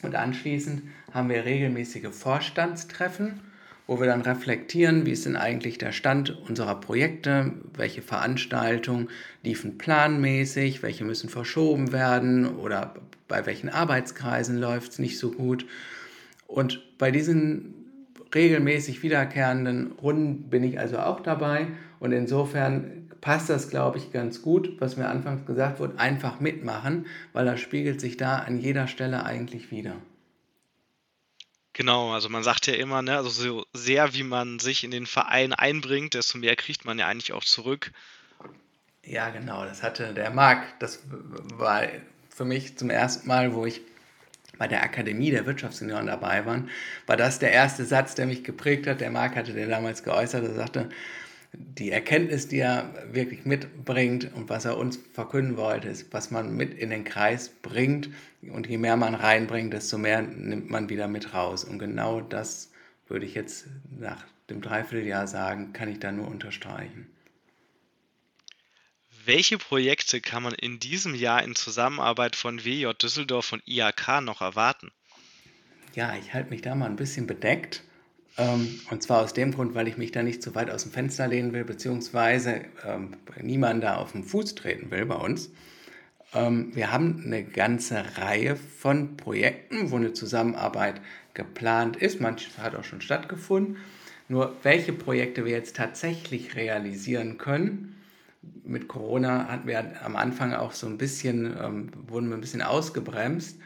Und 0.01 0.15
anschließend 0.15 0.81
haben 1.13 1.29
wir 1.29 1.45
regelmäßige 1.45 2.07
Vorstandstreffen 2.09 3.39
wo 3.91 3.99
wir 3.99 4.07
dann 4.07 4.21
reflektieren, 4.21 5.05
wie 5.05 5.11
ist 5.11 5.25
denn 5.25 5.35
eigentlich 5.35 5.77
der 5.77 5.91
Stand 5.91 6.29
unserer 6.47 6.79
Projekte, 6.79 7.51
welche 7.75 8.01
Veranstaltungen 8.01 9.09
liefen 9.43 9.77
planmäßig, 9.77 10.81
welche 10.81 11.03
müssen 11.03 11.27
verschoben 11.27 11.91
werden 11.91 12.55
oder 12.55 12.95
bei 13.27 13.45
welchen 13.45 13.67
Arbeitskreisen 13.67 14.57
läuft 14.57 14.93
es 14.93 14.99
nicht 14.99 15.19
so 15.19 15.31
gut. 15.31 15.65
Und 16.47 16.81
bei 16.99 17.11
diesen 17.11 17.73
regelmäßig 18.33 19.03
wiederkehrenden 19.03 19.91
Runden 20.01 20.49
bin 20.49 20.63
ich 20.63 20.79
also 20.79 20.99
auch 20.99 21.19
dabei 21.19 21.67
und 21.99 22.13
insofern 22.13 23.09
passt 23.19 23.49
das, 23.49 23.69
glaube 23.69 23.97
ich, 23.97 24.13
ganz 24.13 24.41
gut, 24.41 24.79
was 24.79 24.95
mir 24.95 25.09
anfangs 25.09 25.45
gesagt 25.45 25.81
wurde, 25.81 25.99
einfach 25.99 26.39
mitmachen, 26.39 27.07
weil 27.33 27.43
das 27.43 27.59
spiegelt 27.59 27.99
sich 27.99 28.15
da 28.15 28.37
an 28.37 28.57
jeder 28.57 28.87
Stelle 28.87 29.25
eigentlich 29.25 29.69
wieder. 29.69 29.95
Genau, 31.73 32.11
also 32.11 32.27
man 32.27 32.43
sagt 32.43 32.67
ja 32.67 32.73
immer, 32.73 33.01
ne, 33.01 33.15
also 33.15 33.29
so 33.29 33.65
sehr 33.73 34.13
wie 34.13 34.23
man 34.23 34.59
sich 34.59 34.83
in 34.83 34.91
den 34.91 35.05
Verein 35.05 35.53
einbringt, 35.53 36.13
desto 36.13 36.37
mehr 36.37 36.55
kriegt 36.55 36.83
man 36.83 36.99
ja 36.99 37.07
eigentlich 37.07 37.31
auch 37.31 37.45
zurück. 37.45 37.91
Ja, 39.03 39.29
genau, 39.29 39.63
das 39.65 39.81
hatte 39.81 40.13
der 40.13 40.29
Marc, 40.31 40.79
das 40.79 41.01
war 41.55 41.83
für 42.29 42.45
mich 42.45 42.77
zum 42.77 42.89
ersten 42.89 43.27
Mal, 43.27 43.53
wo 43.53 43.65
ich 43.65 43.81
bei 44.57 44.67
der 44.67 44.83
Akademie 44.83 45.31
der 45.31 45.45
Wirtschaftssenioren 45.45 46.05
dabei 46.05 46.45
war, 46.45 46.63
war 47.07 47.17
das 47.17 47.39
der 47.39 47.51
erste 47.51 47.83
Satz, 47.83 48.13
der 48.13 48.27
mich 48.27 48.43
geprägt 48.43 48.85
hat. 48.85 49.01
Der 49.01 49.09
Marc 49.09 49.35
hatte 49.35 49.53
den 49.53 49.69
damals 49.69 50.03
geäußert, 50.03 50.43
er 50.43 50.53
sagte, 50.53 50.89
die 51.53 51.91
Erkenntnis, 51.91 52.47
die 52.47 52.59
er 52.59 52.93
wirklich 53.11 53.45
mitbringt 53.45 54.33
und 54.33 54.49
was 54.49 54.65
er 54.65 54.77
uns 54.77 54.99
verkünden 55.13 55.57
wollte, 55.57 55.89
ist, 55.89 56.13
was 56.13 56.31
man 56.31 56.55
mit 56.55 56.73
in 56.73 56.89
den 56.89 57.03
Kreis 57.03 57.49
bringt. 57.49 58.09
Und 58.41 58.67
je 58.67 58.77
mehr 58.77 58.95
man 58.95 59.15
reinbringt, 59.15 59.73
desto 59.73 59.97
mehr 59.97 60.21
nimmt 60.21 60.69
man 60.69 60.89
wieder 60.89 61.07
mit 61.07 61.33
raus. 61.33 61.63
Und 61.63 61.79
genau 61.79 62.21
das 62.21 62.71
würde 63.07 63.25
ich 63.25 63.35
jetzt 63.35 63.67
nach 63.99 64.23
dem 64.49 64.61
Dreivierteljahr 64.61 65.27
sagen, 65.27 65.73
kann 65.73 65.89
ich 65.89 65.99
da 65.99 66.11
nur 66.11 66.27
unterstreichen. 66.27 67.07
Welche 69.25 69.57
Projekte 69.57 70.19
kann 70.19 70.43
man 70.43 70.53
in 70.53 70.79
diesem 70.79 71.13
Jahr 71.13 71.43
in 71.43 71.55
Zusammenarbeit 71.55 72.35
von 72.35 72.65
WJ 72.65 72.91
Düsseldorf 72.93 73.53
und 73.53 73.61
IAK 73.67 74.21
noch 74.21 74.41
erwarten? 74.41 74.91
Ja, 75.93 76.15
ich 76.15 76.33
halte 76.33 76.49
mich 76.49 76.61
da 76.61 76.73
mal 76.73 76.87
ein 76.87 76.95
bisschen 76.95 77.27
bedeckt. 77.27 77.83
Ähm, 78.37 78.79
und 78.89 79.03
zwar 79.03 79.21
aus 79.21 79.33
dem 79.33 79.53
Grund, 79.53 79.75
weil 79.75 79.87
ich 79.87 79.97
mich 79.97 80.11
da 80.11 80.23
nicht 80.23 80.41
zu 80.41 80.55
weit 80.55 80.69
aus 80.69 80.83
dem 80.83 80.91
Fenster 80.91 81.27
lehnen 81.27 81.53
will, 81.53 81.65
beziehungsweise 81.65 82.61
ähm, 82.85 83.17
niemand 83.41 83.83
da 83.83 83.95
auf 83.95 84.13
den 84.13 84.23
Fuß 84.23 84.55
treten 84.55 84.91
will 84.91 85.05
bei 85.05 85.15
uns. 85.15 85.51
Ähm, 86.33 86.75
wir 86.75 86.91
haben 86.91 87.23
eine 87.25 87.43
ganze 87.43 88.17
Reihe 88.17 88.55
von 88.55 89.17
Projekten, 89.17 89.91
wo 89.91 89.97
eine 89.97 90.13
Zusammenarbeit 90.13 91.01
geplant 91.33 91.97
ist. 91.97 92.21
Manches 92.21 92.57
hat 92.57 92.75
auch 92.75 92.85
schon 92.85 93.01
stattgefunden. 93.01 93.77
Nur 94.29 94.55
welche 94.63 94.93
Projekte 94.93 95.43
wir 95.43 95.51
jetzt 95.51 95.75
tatsächlich 95.75 96.55
realisieren 96.55 97.37
können, 97.37 97.97
mit 98.63 98.87
Corona 98.87 99.47
hatten 99.49 99.67
wir 99.67 100.03
am 100.03 100.15
Anfang 100.15 100.53
auch 100.53 100.71
so 100.71 100.87
ein 100.87 100.97
bisschen, 100.97 101.57
ähm, 101.61 101.91
wurden 102.07 102.29
wir 102.29 102.37
ein 102.37 102.41
bisschen 102.41 102.61
ausgebremst. 102.61 103.59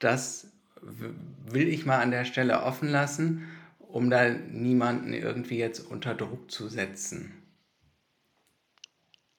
Das 0.00 0.48
will 0.82 1.68
ich 1.68 1.86
mal 1.86 2.00
an 2.00 2.10
der 2.10 2.24
Stelle 2.24 2.62
offen 2.62 2.88
lassen, 2.88 3.46
um 3.92 4.08
da 4.08 4.30
niemanden 4.30 5.12
irgendwie 5.12 5.58
jetzt 5.58 5.80
unter 5.80 6.14
Druck 6.14 6.50
zu 6.50 6.68
setzen. 6.68 7.42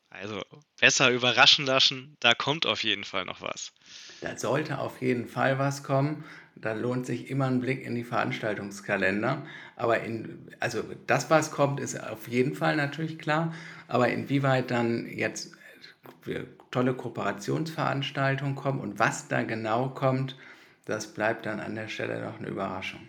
Also 0.10 0.44
besser 0.80 1.10
überraschen 1.10 1.66
lassen, 1.66 2.18
da 2.20 2.36
kommt 2.36 2.68
auf 2.68 2.84
jeden 2.84 3.04
Fall 3.04 3.26
noch 3.26 3.42
was. 3.42 3.74
Da 4.22 4.38
sollte 4.38 4.78
auf 4.78 5.02
jeden 5.02 5.28
Fall 5.28 5.58
was 5.58 5.82
kommen. 5.82 6.24
Da 6.56 6.74
lohnt 6.74 7.08
sich 7.08 7.32
immer 7.32 7.48
ein 7.48 7.62
Blick 7.62 7.84
in 7.84 7.96
die 7.96 8.04
Veranstaltungskalender. 8.04 9.44
Aber 9.76 10.02
in, 10.02 10.52
also 10.60 10.84
das, 11.08 11.32
was 11.32 11.50
kommt, 11.50 11.80
ist 11.80 12.00
auf 12.00 12.28
jeden 12.28 12.54
Fall 12.54 12.76
natürlich 12.76 13.18
klar. 13.18 13.56
Aber 13.88 14.10
inwieweit 14.10 14.70
dann 14.70 15.08
jetzt 15.08 15.58
tolle 16.70 16.94
Kooperationsveranstaltungen 16.94 18.56
kommen 18.56 18.82
und 18.82 19.00
was 19.00 19.28
da 19.30 19.42
genau 19.42 19.90
kommt, 19.90 20.38
das 20.86 21.12
bleibt 21.12 21.48
dann 21.48 21.60
an 21.60 21.74
der 21.74 21.88
Stelle 21.88 22.24
noch 22.24 22.38
eine 22.38 22.50
Überraschung. 22.50 23.02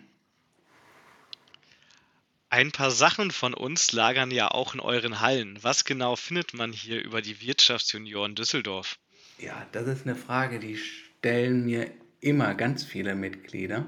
Ein 2.49 2.71
paar 2.71 2.91
Sachen 2.91 3.31
von 3.31 3.53
uns 3.53 3.91
lagern 3.91 4.31
ja 4.31 4.49
auch 4.49 4.73
in 4.73 4.79
euren 4.79 5.19
Hallen. 5.19 5.57
Was 5.61 5.83
genau 5.83 6.15
findet 6.15 6.53
man 6.53 6.71
hier 6.71 7.03
über 7.03 7.21
die 7.21 7.41
Wirtschaftsjunioren 7.41 8.35
Düsseldorf? 8.35 8.97
Ja, 9.39 9.65
das 9.71 9.87
ist 9.87 10.05
eine 10.05 10.15
Frage, 10.15 10.59
die 10.59 10.77
stellen 10.77 11.65
mir 11.65 11.89
immer 12.21 12.55
ganz 12.55 12.83
viele 12.83 13.15
Mitglieder. 13.15 13.85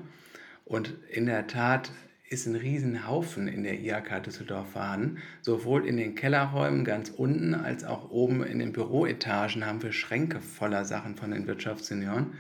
Und 0.65 0.93
in 1.10 1.28
der 1.28 1.48
Tat 1.48 1.91
ist 2.30 2.46
ein 2.46 2.56
Riesenhaufen 2.56 3.48
in 3.48 3.63
der 3.63 3.80
IHK 3.80 4.24
Düsseldorf 4.24 4.72
vorhanden. 4.72 5.22
Sowohl 5.41 5.88
in 5.88 5.96
den 5.98 6.15
Kellerräumen 6.15 6.84
ganz 6.84 7.10
unten 7.10 7.54
als 7.54 7.86
auch 7.86 8.10
oben 8.10 8.43
in 8.43 8.60
den 8.60 8.74
Büroetagen 8.74 9.65
haben 9.65 9.82
wir 9.82 9.93
Schränke 9.93 10.41
voller 10.41 10.84
Sachen 10.84 11.15
von 11.15 11.32
den 11.32 11.48
Wirtschaftssenioren. 11.48 12.34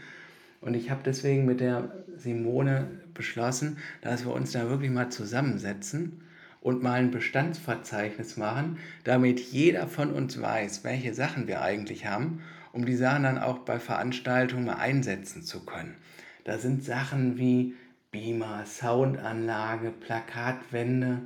Und 0.61 0.75
ich 0.75 0.89
habe 0.89 1.01
deswegen 1.05 1.45
mit 1.45 1.59
der 1.59 1.91
Simone 2.17 2.87
beschlossen, 3.13 3.77
dass 4.01 4.25
wir 4.25 4.33
uns 4.33 4.51
da 4.51 4.69
wirklich 4.69 4.91
mal 4.91 5.09
zusammensetzen 5.09 6.21
und 6.61 6.83
mal 6.83 6.93
ein 6.93 7.11
Bestandsverzeichnis 7.11 8.37
machen, 8.37 8.77
damit 9.03 9.39
jeder 9.39 9.87
von 9.87 10.11
uns 10.11 10.41
weiß, 10.41 10.83
welche 10.83 11.13
Sachen 11.13 11.47
wir 11.47 11.61
eigentlich 11.61 12.05
haben, 12.05 12.41
um 12.73 12.85
die 12.85 12.95
Sachen 12.95 13.23
dann 13.23 13.37
auch 13.37 13.59
bei 13.59 13.79
Veranstaltungen 13.79 14.65
mal 14.65 14.73
einsetzen 14.73 15.43
zu 15.43 15.65
können. 15.65 15.95
Da 16.43 16.57
sind 16.57 16.83
Sachen 16.83 17.37
wie 17.37 17.75
Beamer, 18.11 18.65
Soundanlage, 18.65 19.91
Plakatwände, 19.91 21.21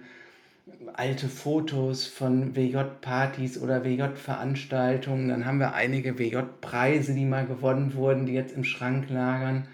alte 0.94 1.30
Fotos 1.30 2.06
von 2.08 2.56
WJ-Partys 2.56 3.58
oder 3.58 3.84
WJ-Veranstaltungen. 3.84 5.30
Dann 5.30 5.46
haben 5.46 5.60
wir 5.60 5.74
einige 5.74 6.18
WJ-Preise, 6.18 7.14
die 7.14 7.26
mal 7.26 7.46
gewonnen 7.46 7.94
wurden, 7.94 8.26
die 8.26 8.34
jetzt 8.34 8.56
im 8.56 8.64
Schrank 8.64 9.10
lagern. 9.10 9.68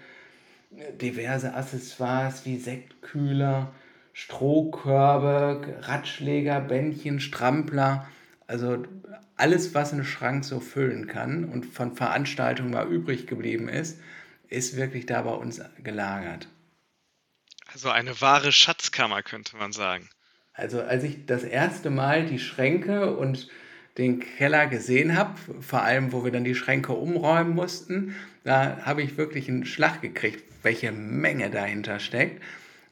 Diverse 1.00 1.54
Accessoires 1.54 2.44
wie 2.44 2.58
Sektkühler, 2.58 3.72
Strohkörbe, 4.12 5.78
Ratschläger, 5.82 6.60
Bändchen, 6.60 7.20
Strampler. 7.20 8.06
Also 8.46 8.84
alles, 9.36 9.74
was 9.74 9.92
ein 9.92 10.04
Schrank 10.04 10.44
so 10.44 10.60
füllen 10.60 11.06
kann 11.06 11.44
und 11.44 11.66
von 11.66 11.94
Veranstaltungen 11.94 12.70
mal 12.70 12.86
übrig 12.86 13.26
geblieben 13.26 13.68
ist, 13.68 14.00
ist 14.48 14.76
wirklich 14.76 15.06
da 15.06 15.22
bei 15.22 15.32
uns 15.32 15.60
gelagert. 15.82 16.48
Also 17.72 17.90
eine 17.90 18.20
wahre 18.20 18.50
Schatzkammer, 18.50 19.22
könnte 19.22 19.56
man 19.56 19.72
sagen. 19.72 20.08
Also 20.58 20.82
als 20.82 21.04
ich 21.04 21.24
das 21.24 21.44
erste 21.44 21.88
Mal 21.88 22.26
die 22.26 22.40
Schränke 22.40 23.16
und 23.16 23.48
den 23.96 24.18
Keller 24.18 24.66
gesehen 24.66 25.16
habe, 25.16 25.34
vor 25.60 25.82
allem 25.82 26.12
wo 26.12 26.24
wir 26.24 26.32
dann 26.32 26.42
die 26.42 26.56
Schränke 26.56 26.92
umräumen 26.92 27.54
mussten, 27.54 28.16
da 28.42 28.78
habe 28.84 29.02
ich 29.02 29.16
wirklich 29.16 29.48
einen 29.48 29.64
Schlag 29.64 30.02
gekriegt, 30.02 30.42
welche 30.64 30.90
Menge 30.90 31.48
dahinter 31.50 32.00
steckt. 32.00 32.42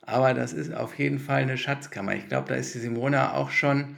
Aber 0.02 0.32
das 0.32 0.52
ist 0.52 0.72
auf 0.72 0.96
jeden 0.96 1.18
Fall 1.18 1.42
eine 1.42 1.58
Schatzkammer. 1.58 2.14
Ich 2.14 2.28
glaube, 2.28 2.48
da 2.48 2.54
ist 2.54 2.72
die 2.76 2.78
Simona 2.78 3.34
auch 3.34 3.50
schon 3.50 3.96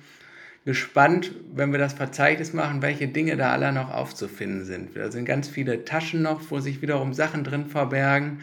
gespannt, 0.64 1.32
wenn 1.54 1.70
wir 1.70 1.78
das 1.78 1.92
Verzeichnis 1.92 2.54
machen, 2.54 2.80
welche 2.80 3.08
Dinge 3.08 3.36
da 3.36 3.52
alle 3.52 3.70
noch 3.72 3.92
aufzufinden 3.92 4.64
sind. 4.64 4.96
Da 4.96 5.10
sind 5.10 5.26
ganz 5.26 5.46
viele 5.46 5.84
Taschen 5.84 6.22
noch, 6.22 6.40
wo 6.50 6.60
sich 6.60 6.80
wiederum 6.80 7.12
Sachen 7.12 7.44
drin 7.44 7.66
verbergen. 7.66 8.40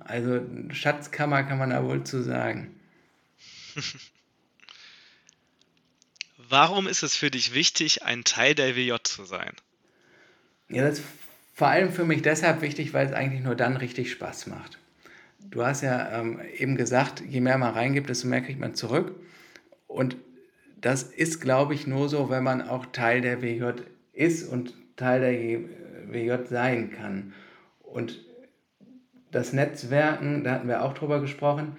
Also 0.00 0.42
Schatzkammer 0.72 1.42
kann 1.44 1.56
man 1.56 1.70
da 1.70 1.82
wohl 1.84 2.04
zu 2.04 2.22
sagen. 2.22 2.68
Warum 6.38 6.86
ist 6.86 7.02
es 7.02 7.16
für 7.16 7.30
dich 7.30 7.52
wichtig, 7.52 8.04
ein 8.04 8.22
Teil 8.22 8.54
der 8.54 8.76
WJ 8.76 8.94
zu 9.02 9.24
sein? 9.24 9.52
Ja, 10.68 10.82
das 10.88 11.00
ist 11.00 11.06
vor 11.52 11.66
allem 11.68 11.90
für 11.90 12.04
mich 12.04 12.22
deshalb 12.22 12.62
wichtig, 12.62 12.94
weil 12.94 13.06
es 13.06 13.12
eigentlich 13.12 13.42
nur 13.42 13.56
dann 13.56 13.76
richtig 13.76 14.12
Spaß 14.12 14.46
macht. 14.46 14.78
Du 15.50 15.64
hast 15.64 15.82
ja 15.82 16.20
ähm, 16.20 16.40
eben 16.56 16.76
gesagt, 16.76 17.22
je 17.26 17.40
mehr 17.40 17.58
man 17.58 17.74
reingibt, 17.74 18.08
desto 18.08 18.28
mehr 18.28 18.40
kriegt 18.40 18.60
man 18.60 18.76
zurück. 18.76 19.16
Und 19.88 20.16
das 20.80 21.02
ist, 21.02 21.40
glaube 21.40 21.74
ich, 21.74 21.88
nur 21.88 22.08
so, 22.08 22.30
wenn 22.30 22.44
man 22.44 22.62
auch 22.62 22.86
Teil 22.86 23.20
der 23.20 23.42
WJ 23.42 23.82
ist 24.12 24.48
und 24.48 24.74
Teil 24.96 25.20
der 25.20 26.12
WJ 26.12 26.46
sein 26.48 26.92
kann. 26.92 27.32
Und 27.82 28.20
das 29.32 29.52
Netzwerken, 29.52 30.44
da 30.44 30.52
hatten 30.52 30.68
wir 30.68 30.84
auch 30.84 30.94
drüber 30.94 31.20
gesprochen, 31.20 31.76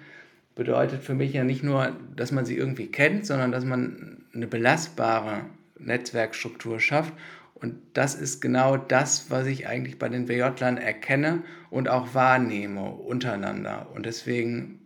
bedeutet 0.54 1.02
für 1.02 1.14
mich 1.14 1.32
ja 1.32 1.44
nicht 1.44 1.62
nur, 1.62 1.96
dass 2.14 2.32
man 2.32 2.44
sie 2.44 2.56
irgendwie 2.56 2.88
kennt, 2.88 3.24
sondern 3.24 3.52
dass 3.52 3.64
man 3.64 4.19
eine 4.34 4.46
belastbare 4.46 5.46
Netzwerkstruktur 5.78 6.80
schafft. 6.80 7.12
Und 7.54 7.78
das 7.92 8.14
ist 8.14 8.40
genau 8.40 8.76
das, 8.76 9.30
was 9.30 9.46
ich 9.46 9.66
eigentlich 9.66 9.98
bei 9.98 10.08
den 10.08 10.28
WJ-Lern 10.28 10.78
erkenne 10.78 11.44
und 11.70 11.88
auch 11.88 12.14
wahrnehme 12.14 12.90
untereinander. 12.90 13.90
Und 13.94 14.06
deswegen 14.06 14.80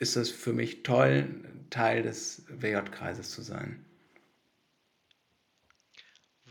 ist 0.00 0.16
es 0.16 0.30
für 0.30 0.52
mich 0.52 0.82
toll, 0.82 1.28
Teil 1.70 2.02
des 2.02 2.44
WJ-Kreises 2.48 3.30
zu 3.30 3.42
sein. 3.42 3.84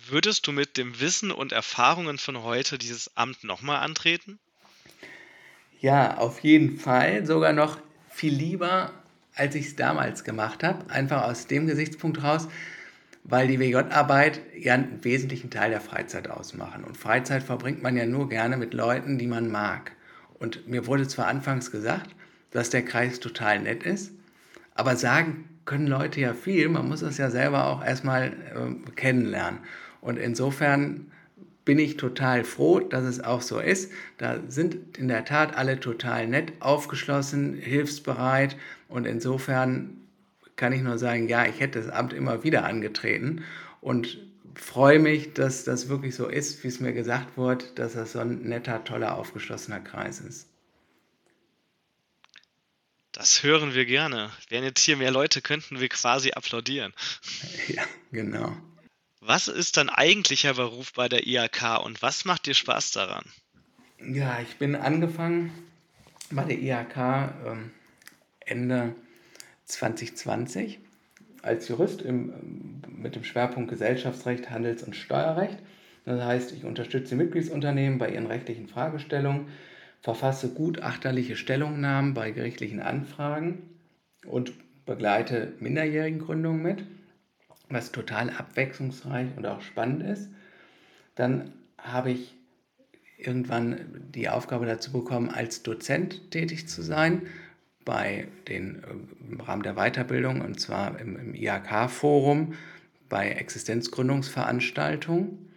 Würdest 0.09 0.47
du 0.47 0.51
mit 0.51 0.77
dem 0.77 0.99
Wissen 1.01 1.31
und 1.31 1.51
Erfahrungen 1.51 2.17
von 2.17 2.43
heute 2.43 2.77
dieses 2.77 3.17
Amt 3.17 3.43
nochmal 3.43 3.81
antreten? 3.81 4.39
Ja, 5.81 6.17
auf 6.17 6.39
jeden 6.41 6.77
Fall. 6.79 7.25
Sogar 7.25 7.51
noch 7.51 7.77
viel 8.09 8.33
lieber, 8.33 8.91
als 9.37 9.55
ich 9.55 9.67
es 9.67 9.75
damals 9.75 10.23
gemacht 10.23 10.63
habe. 10.63 10.89
Einfach 10.89 11.23
aus 11.23 11.47
dem 11.47 11.67
Gesichtspunkt 11.67 12.23
raus, 12.23 12.47
weil 13.23 13.47
die 13.47 13.59
WJ-Arbeit 13.59 14.41
ja 14.57 14.73
einen 14.73 15.03
wesentlichen 15.03 15.49
Teil 15.49 15.69
der 15.69 15.81
Freizeit 15.81 16.29
ausmachen. 16.29 16.83
Und 16.83 16.97
Freizeit 16.97 17.43
verbringt 17.43 17.83
man 17.83 17.97
ja 17.97 18.05
nur 18.05 18.29
gerne 18.29 18.57
mit 18.57 18.73
Leuten, 18.73 19.17
die 19.17 19.27
man 19.27 19.51
mag. 19.51 19.91
Und 20.39 20.67
mir 20.67 20.87
wurde 20.87 21.07
zwar 21.07 21.27
anfangs 21.27 21.71
gesagt, 21.71 22.09
dass 22.51 22.69
der 22.69 22.83
Kreis 22.83 23.19
total 23.19 23.59
nett 23.59 23.83
ist, 23.83 24.11
aber 24.73 24.95
sagen 24.95 25.49
können 25.65 25.87
Leute 25.87 26.21
ja 26.21 26.33
viel. 26.33 26.69
Man 26.69 26.87
muss 26.87 27.01
es 27.01 27.17
ja 27.17 27.29
selber 27.29 27.67
auch 27.67 27.83
erstmal 27.83 28.27
äh, 28.27 28.91
kennenlernen. 28.95 29.59
Und 29.99 30.17
insofern 30.17 31.11
bin 31.65 31.79
ich 31.79 31.97
total 31.97 32.45
froh, 32.45 32.79
dass 32.79 33.03
es 33.03 33.21
auch 33.21 33.41
so 33.41 33.59
ist. 33.59 33.91
Da 34.17 34.39
sind 34.47 34.97
in 34.97 35.09
der 35.09 35.25
Tat 35.25 35.57
alle 35.57 35.81
total 35.81 36.25
nett, 36.25 36.53
aufgeschlossen, 36.61 37.55
hilfsbereit 37.55 38.55
und 38.87 39.05
insofern 39.05 40.07
kann 40.55 40.73
ich 40.73 40.81
nur 40.81 40.97
sagen, 40.97 41.27
ja, 41.29 41.45
ich 41.45 41.59
hätte 41.59 41.81
das 41.81 41.89
Amt 41.89 42.13
immer 42.13 42.43
wieder 42.43 42.65
angetreten 42.65 43.43
und 43.81 44.17
freue 44.55 44.99
mich, 44.99 45.33
dass 45.33 45.63
das 45.63 45.87
wirklich 45.87 46.15
so 46.15 46.27
ist, 46.27 46.63
wie 46.63 46.67
es 46.67 46.79
mir 46.79 46.93
gesagt 46.93 47.37
wurde, 47.37 47.65
dass 47.75 47.93
das 47.93 48.13
so 48.13 48.19
ein 48.19 48.41
netter, 48.41 48.83
toller, 48.83 49.15
aufgeschlossener 49.15 49.79
Kreis 49.79 50.19
ist. 50.19 50.47
Das 53.11 53.41
hören 53.41 53.73
wir 53.73 53.85
gerne. 53.85 54.31
Wären 54.49 54.63
jetzt 54.63 54.81
hier 54.81 54.97
mehr 54.97 55.11
Leute, 55.11 55.41
könnten 55.41 55.79
wir 55.79 55.89
quasi 55.89 56.31
applaudieren. 56.31 56.93
Ja, 57.67 57.83
genau. 58.11 58.55
Was 59.19 59.47
ist 59.47 59.75
dein 59.77 59.89
eigentlicher 59.89 60.53
Beruf 60.53 60.93
bei 60.93 61.09
der 61.09 61.27
IHK 61.27 61.83
und 61.83 62.01
was 62.01 62.23
macht 62.23 62.45
dir 62.45 62.53
Spaß 62.53 62.91
daran? 62.91 63.25
Ja, 63.99 64.39
ich 64.39 64.55
bin 64.57 64.75
angefangen 64.75 65.51
bei 66.29 66.43
der 66.43 66.59
IHK 66.59 66.97
ähm, 67.45 67.71
Ende 68.47 68.95
2020 69.65 70.79
als 71.41 71.67
Jurist 71.67 72.01
im, 72.01 72.81
mit 72.89 73.15
dem 73.15 73.23
Schwerpunkt 73.23 73.69
Gesellschaftsrecht, 73.69 74.49
Handels- 74.49 74.83
und 74.83 74.95
Steuerrecht. 74.95 75.57
Das 76.05 76.23
heißt, 76.23 76.53
ich 76.53 76.63
unterstütze 76.63 77.15
Mitgliedsunternehmen 77.15 77.99
bei 77.99 78.09
ihren 78.09 78.27
rechtlichen 78.27 78.67
Fragestellungen, 78.67 79.47
verfasse 80.01 80.49
gutachterliche 80.49 81.35
Stellungnahmen 81.35 82.13
bei 82.13 82.31
gerichtlichen 82.31 82.79
Anfragen 82.79 83.61
und 84.25 84.53
begleite 84.85 85.53
Minderjährigengründungen 85.59 86.61
mit 86.61 86.83
was 87.69 87.91
total 87.91 88.29
abwechslungsreich 88.29 89.27
und 89.35 89.45
auch 89.45 89.61
spannend 89.61 90.03
ist. 90.03 90.29
Dann 91.15 91.51
habe 91.77 92.11
ich 92.11 92.33
irgendwann 93.17 93.79
die 94.13 94.29
Aufgabe 94.29 94.65
dazu 94.65 94.91
bekommen, 94.91 95.29
als 95.29 95.63
Dozent 95.63 96.31
tätig 96.31 96.69
zu 96.69 96.81
sein 96.81 97.23
bei 97.87 98.27
den, 98.49 98.83
im 99.31 99.39
Rahmen 99.39 99.63
der 99.63 99.75
Weiterbildung 99.75 100.41
und 100.41 100.59
zwar 100.59 100.99
im, 100.99 101.15
im 101.15 101.33
IHK-Forum 101.33 102.53
bei 103.07 103.29
Existenzgründungsveranstaltungen, 103.29 105.53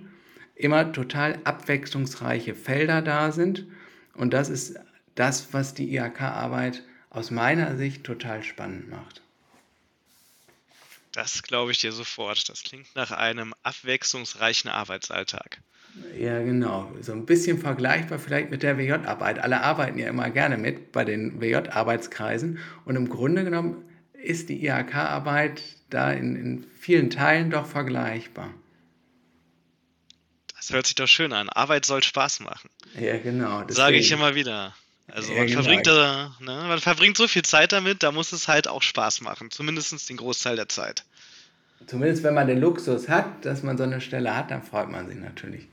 immer 0.62 0.92
total 0.92 1.38
abwechslungsreiche 1.44 2.54
Felder 2.54 3.02
da 3.02 3.32
sind. 3.32 3.66
Und 4.14 4.32
das 4.32 4.48
ist 4.48 4.78
das, 5.14 5.52
was 5.52 5.74
die 5.74 5.94
IHK-Arbeit 5.94 6.82
aus 7.10 7.30
meiner 7.30 7.76
Sicht 7.76 8.04
total 8.04 8.42
spannend 8.42 8.88
macht. 8.88 9.22
Das 11.12 11.42
glaube 11.42 11.72
ich 11.72 11.80
dir 11.80 11.92
sofort. 11.92 12.48
Das 12.48 12.62
klingt 12.62 12.94
nach 12.94 13.10
einem 13.10 13.52
abwechslungsreichen 13.62 14.70
Arbeitsalltag. 14.70 15.60
Ja, 16.16 16.40
genau. 16.40 16.92
So 17.00 17.12
ein 17.12 17.26
bisschen 17.26 17.58
vergleichbar 17.58 18.20
vielleicht 18.20 18.50
mit 18.50 18.62
der 18.62 18.78
WJ-Arbeit. 18.78 19.40
Alle 19.40 19.62
arbeiten 19.62 19.98
ja 19.98 20.08
immer 20.08 20.30
gerne 20.30 20.56
mit 20.56 20.92
bei 20.92 21.04
den 21.04 21.40
WJ-Arbeitskreisen. 21.40 22.58
Und 22.84 22.94
im 22.94 23.08
Grunde 23.08 23.42
genommen 23.42 23.84
ist 24.12 24.48
die 24.48 24.64
IHK-Arbeit 24.64 25.62
da 25.90 26.12
in, 26.12 26.36
in 26.36 26.66
vielen 26.78 27.10
Teilen 27.10 27.50
doch 27.50 27.66
vergleichbar. 27.66 28.54
Das 30.60 30.70
hört 30.70 30.86
sich 30.86 30.94
doch 30.94 31.06
schön 31.06 31.32
an. 31.32 31.48
Arbeit 31.48 31.86
soll 31.86 32.02
Spaß 32.02 32.40
machen. 32.40 32.68
Ja, 33.00 33.16
genau. 33.16 33.64
Sage 33.68 33.96
ich 33.96 34.10
immer 34.10 34.34
wieder. 34.34 34.74
Also 35.08 35.32
ja, 35.32 35.38
man, 35.38 35.46
genau. 35.46 35.62
verbringt 35.62 35.86
da, 35.86 36.36
ne, 36.38 36.64
man 36.68 36.80
verbringt 36.80 37.16
so 37.16 37.26
viel 37.26 37.42
Zeit 37.42 37.72
damit, 37.72 38.02
da 38.02 38.12
muss 38.12 38.32
es 38.32 38.46
halt 38.46 38.68
auch 38.68 38.82
Spaß 38.82 39.22
machen. 39.22 39.50
Zumindest 39.50 40.08
den 40.10 40.18
Großteil 40.18 40.56
der 40.56 40.68
Zeit. 40.68 41.04
Zumindest 41.86 42.22
wenn 42.24 42.34
man 42.34 42.46
den 42.46 42.60
Luxus 42.60 43.08
hat, 43.08 43.44
dass 43.46 43.62
man 43.62 43.78
so 43.78 43.84
eine 43.84 44.02
Stelle 44.02 44.36
hat, 44.36 44.50
dann 44.50 44.62
freut 44.62 44.90
man 44.90 45.08
sich 45.08 45.16
natürlich. 45.16 45.66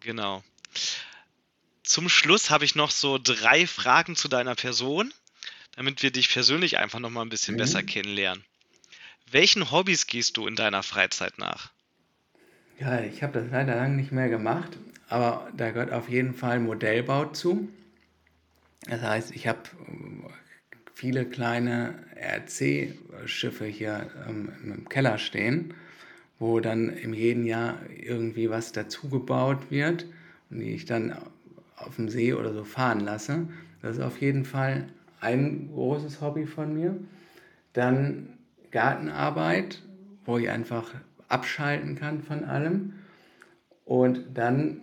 Genau. 0.00 0.42
Zum 1.84 2.08
Schluss 2.08 2.50
habe 2.50 2.64
ich 2.64 2.74
noch 2.74 2.90
so 2.90 3.18
drei 3.22 3.68
Fragen 3.68 4.16
zu 4.16 4.26
deiner 4.26 4.56
Person, 4.56 5.14
damit 5.76 6.02
wir 6.02 6.10
dich 6.10 6.28
persönlich 6.28 6.78
einfach 6.78 6.98
noch 6.98 7.10
mal 7.10 7.22
ein 7.22 7.28
bisschen 7.28 7.54
mhm. 7.54 7.58
besser 7.58 7.84
kennenlernen. 7.84 8.44
Welchen 9.30 9.70
Hobbys 9.70 10.08
gehst 10.08 10.36
du 10.36 10.48
in 10.48 10.56
deiner 10.56 10.82
Freizeit 10.82 11.38
nach? 11.38 11.70
Ja, 12.78 13.00
ich 13.00 13.22
habe 13.22 13.32
das 13.32 13.50
leider 13.50 13.76
lange 13.76 13.96
nicht 13.96 14.12
mehr 14.12 14.28
gemacht, 14.28 14.78
aber 15.08 15.48
da 15.56 15.70
gehört 15.70 15.92
auf 15.92 16.08
jeden 16.08 16.34
Fall 16.34 16.58
Modellbau 16.60 17.26
zu. 17.26 17.68
Das 18.88 19.02
heißt, 19.02 19.32
ich 19.34 19.46
habe 19.46 19.60
ähm, 19.88 20.24
viele 20.92 21.24
kleine 21.24 21.94
RC-Schiffe 22.16 23.66
hier 23.66 24.10
ähm, 24.28 24.52
im 24.64 24.88
Keller 24.88 25.18
stehen 25.18 25.74
wo 26.42 26.58
dann 26.58 26.88
im 26.88 27.14
jeden 27.14 27.46
Jahr 27.46 27.78
irgendwie 27.96 28.50
was 28.50 28.72
dazugebaut 28.72 29.70
wird 29.70 30.06
und 30.50 30.58
die 30.58 30.74
ich 30.74 30.84
dann 30.84 31.16
auf 31.76 31.94
dem 31.94 32.08
See 32.08 32.34
oder 32.34 32.52
so 32.52 32.64
fahren 32.64 32.98
lasse. 32.98 33.46
Das 33.80 33.96
ist 33.96 34.02
auf 34.02 34.20
jeden 34.20 34.44
Fall 34.44 34.88
ein 35.20 35.68
großes 35.72 36.20
Hobby 36.20 36.46
von 36.46 36.74
mir. 36.74 36.96
Dann 37.74 38.30
Gartenarbeit, 38.72 39.82
wo 40.24 40.36
ich 40.36 40.50
einfach 40.50 40.92
abschalten 41.32 41.96
kann 41.96 42.22
von 42.22 42.44
allem. 42.44 42.94
Und 43.84 44.24
dann, 44.34 44.80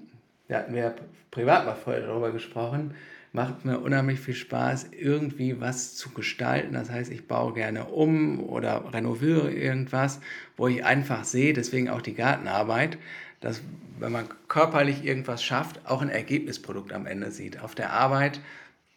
da 0.48 0.58
hatten 0.58 0.74
wir 0.74 0.96
privat 1.32 1.66
mal 1.66 1.76
vorher 1.76 2.08
darüber 2.08 2.32
gesprochen, 2.32 2.94
macht 3.32 3.64
mir 3.64 3.80
unheimlich 3.80 4.20
viel 4.20 4.34
Spaß, 4.34 4.88
irgendwie 4.92 5.62
was 5.62 5.96
zu 5.96 6.10
gestalten. 6.10 6.74
Das 6.74 6.90
heißt, 6.90 7.12
ich 7.12 7.28
baue 7.28 7.54
gerne 7.54 7.86
um 7.86 8.44
oder 8.44 8.92
renoviere 8.94 9.52
irgendwas, 9.52 10.20
wo 10.58 10.68
ich 10.68 10.84
einfach 10.84 11.24
sehe, 11.24 11.54
deswegen 11.54 11.90
auch 11.90 12.02
die 12.02 12.16
Gartenarbeit, 12.16 12.98
dass 13.40 13.62
wenn 14.00 14.12
man 14.12 14.28
körperlich 14.48 15.06
irgendwas 15.06 15.44
schafft, 15.44 15.86
auch 15.86 16.02
ein 16.02 16.10
Ergebnisprodukt 16.10 16.94
am 16.94 17.06
Ende 17.06 17.32
sieht. 17.32 17.60
Auf 17.62 17.76
der 17.76 17.94
Arbeit, 17.94 18.40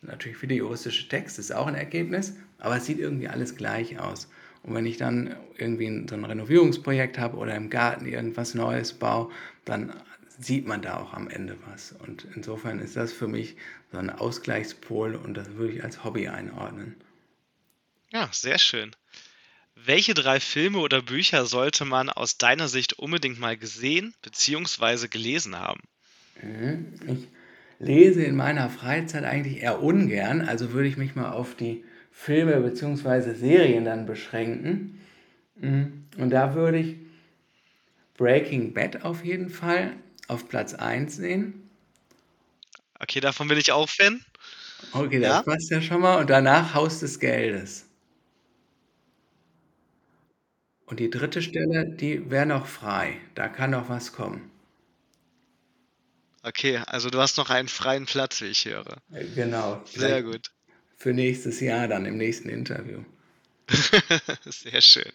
natürlich 0.00 0.38
die 0.40 0.54
juristische 0.54 1.08
Text 1.08 1.38
ist 1.38 1.54
auch 1.54 1.66
ein 1.66 1.74
Ergebnis, 1.74 2.34
aber 2.58 2.76
es 2.76 2.86
sieht 2.86 2.98
irgendwie 2.98 3.28
alles 3.28 3.56
gleich 3.56 3.98
aus. 3.98 4.28
Und 4.62 4.74
wenn 4.74 4.86
ich 4.86 4.96
dann 4.96 5.36
irgendwie 5.58 6.06
so 6.08 6.14
ein 6.14 6.24
Renovierungsprojekt 6.24 7.18
habe 7.18 7.36
oder 7.36 7.54
im 7.56 7.70
Garten 7.70 8.06
irgendwas 8.06 8.54
Neues 8.54 8.92
baue, 8.92 9.30
dann 9.64 9.92
sieht 10.38 10.66
man 10.66 10.82
da 10.82 10.98
auch 10.98 11.12
am 11.14 11.28
Ende 11.28 11.56
was. 11.66 11.92
Und 11.92 12.26
insofern 12.34 12.78
ist 12.78 12.96
das 12.96 13.12
für 13.12 13.28
mich 13.28 13.56
so 13.90 13.98
ein 13.98 14.10
Ausgleichspol 14.10 15.14
und 15.14 15.34
das 15.34 15.54
würde 15.54 15.74
ich 15.74 15.84
als 15.84 16.04
Hobby 16.04 16.28
einordnen. 16.28 16.96
Ja, 18.10 18.28
sehr 18.32 18.58
schön. 18.58 18.94
Welche 19.74 20.14
drei 20.14 20.38
Filme 20.38 20.78
oder 20.78 21.02
Bücher 21.02 21.46
sollte 21.46 21.84
man 21.84 22.10
aus 22.10 22.38
deiner 22.38 22.68
Sicht 22.68 22.94
unbedingt 22.94 23.40
mal 23.40 23.56
gesehen 23.56 24.14
bzw. 24.22 25.08
gelesen 25.08 25.56
haben? 25.56 25.80
Mhm. 26.42 27.00
Ich 27.06 27.28
lese 27.78 28.22
in 28.22 28.36
meiner 28.36 28.70
Freizeit 28.70 29.24
eigentlich 29.24 29.62
eher 29.62 29.82
ungern, 29.82 30.42
also 30.42 30.72
würde 30.72 30.88
ich 30.88 30.96
mich 30.96 31.14
mal 31.14 31.30
auf 31.30 31.56
die 31.56 31.84
Filme 32.12 32.60
bzw. 32.60 33.34
Serien 33.34 33.84
dann 33.84 34.06
beschränken. 34.06 35.00
Mhm. 35.56 36.04
Und 36.18 36.30
da 36.30 36.54
würde 36.54 36.78
ich 36.78 36.96
Breaking 38.16 38.74
Bad 38.74 39.04
auf 39.04 39.24
jeden 39.24 39.50
Fall 39.50 39.96
auf 40.28 40.48
Platz 40.48 40.74
1 40.74 41.16
sehen. 41.16 41.68
Okay, 43.00 43.20
davon 43.20 43.48
bin 43.48 43.58
ich 43.58 43.72
auch 43.72 43.88
Fan. 43.88 44.24
Okay, 44.92 45.18
das 45.18 45.28
ja. 45.28 45.42
passt 45.42 45.70
ja 45.70 45.80
schon 45.80 46.00
mal. 46.00 46.20
Und 46.20 46.30
danach 46.30 46.74
Haus 46.74 47.00
des 47.00 47.18
Geldes. 47.18 47.86
Und 50.86 51.00
die 51.00 51.10
dritte 51.10 51.40
Stelle, 51.40 51.88
die 51.88 52.30
wäre 52.30 52.46
noch 52.46 52.66
frei. 52.66 53.16
Da 53.34 53.48
kann 53.48 53.70
noch 53.70 53.88
was 53.88 54.12
kommen. 54.12 54.50
Okay, 56.42 56.82
also 56.86 57.08
du 57.08 57.18
hast 57.18 57.38
noch 57.38 57.50
einen 57.50 57.68
freien 57.68 58.04
Platz, 58.04 58.40
wie 58.40 58.46
ich 58.46 58.64
höre. 58.64 58.98
Äh, 59.12 59.24
genau. 59.34 59.80
Sehr 59.86 60.22
gut. 60.22 60.50
Für 61.02 61.12
nächstes 61.12 61.58
Jahr 61.58 61.88
dann 61.88 62.06
im 62.06 62.16
nächsten 62.16 62.48
Interview. 62.48 63.00
Sehr 64.44 64.80
schön. 64.80 65.10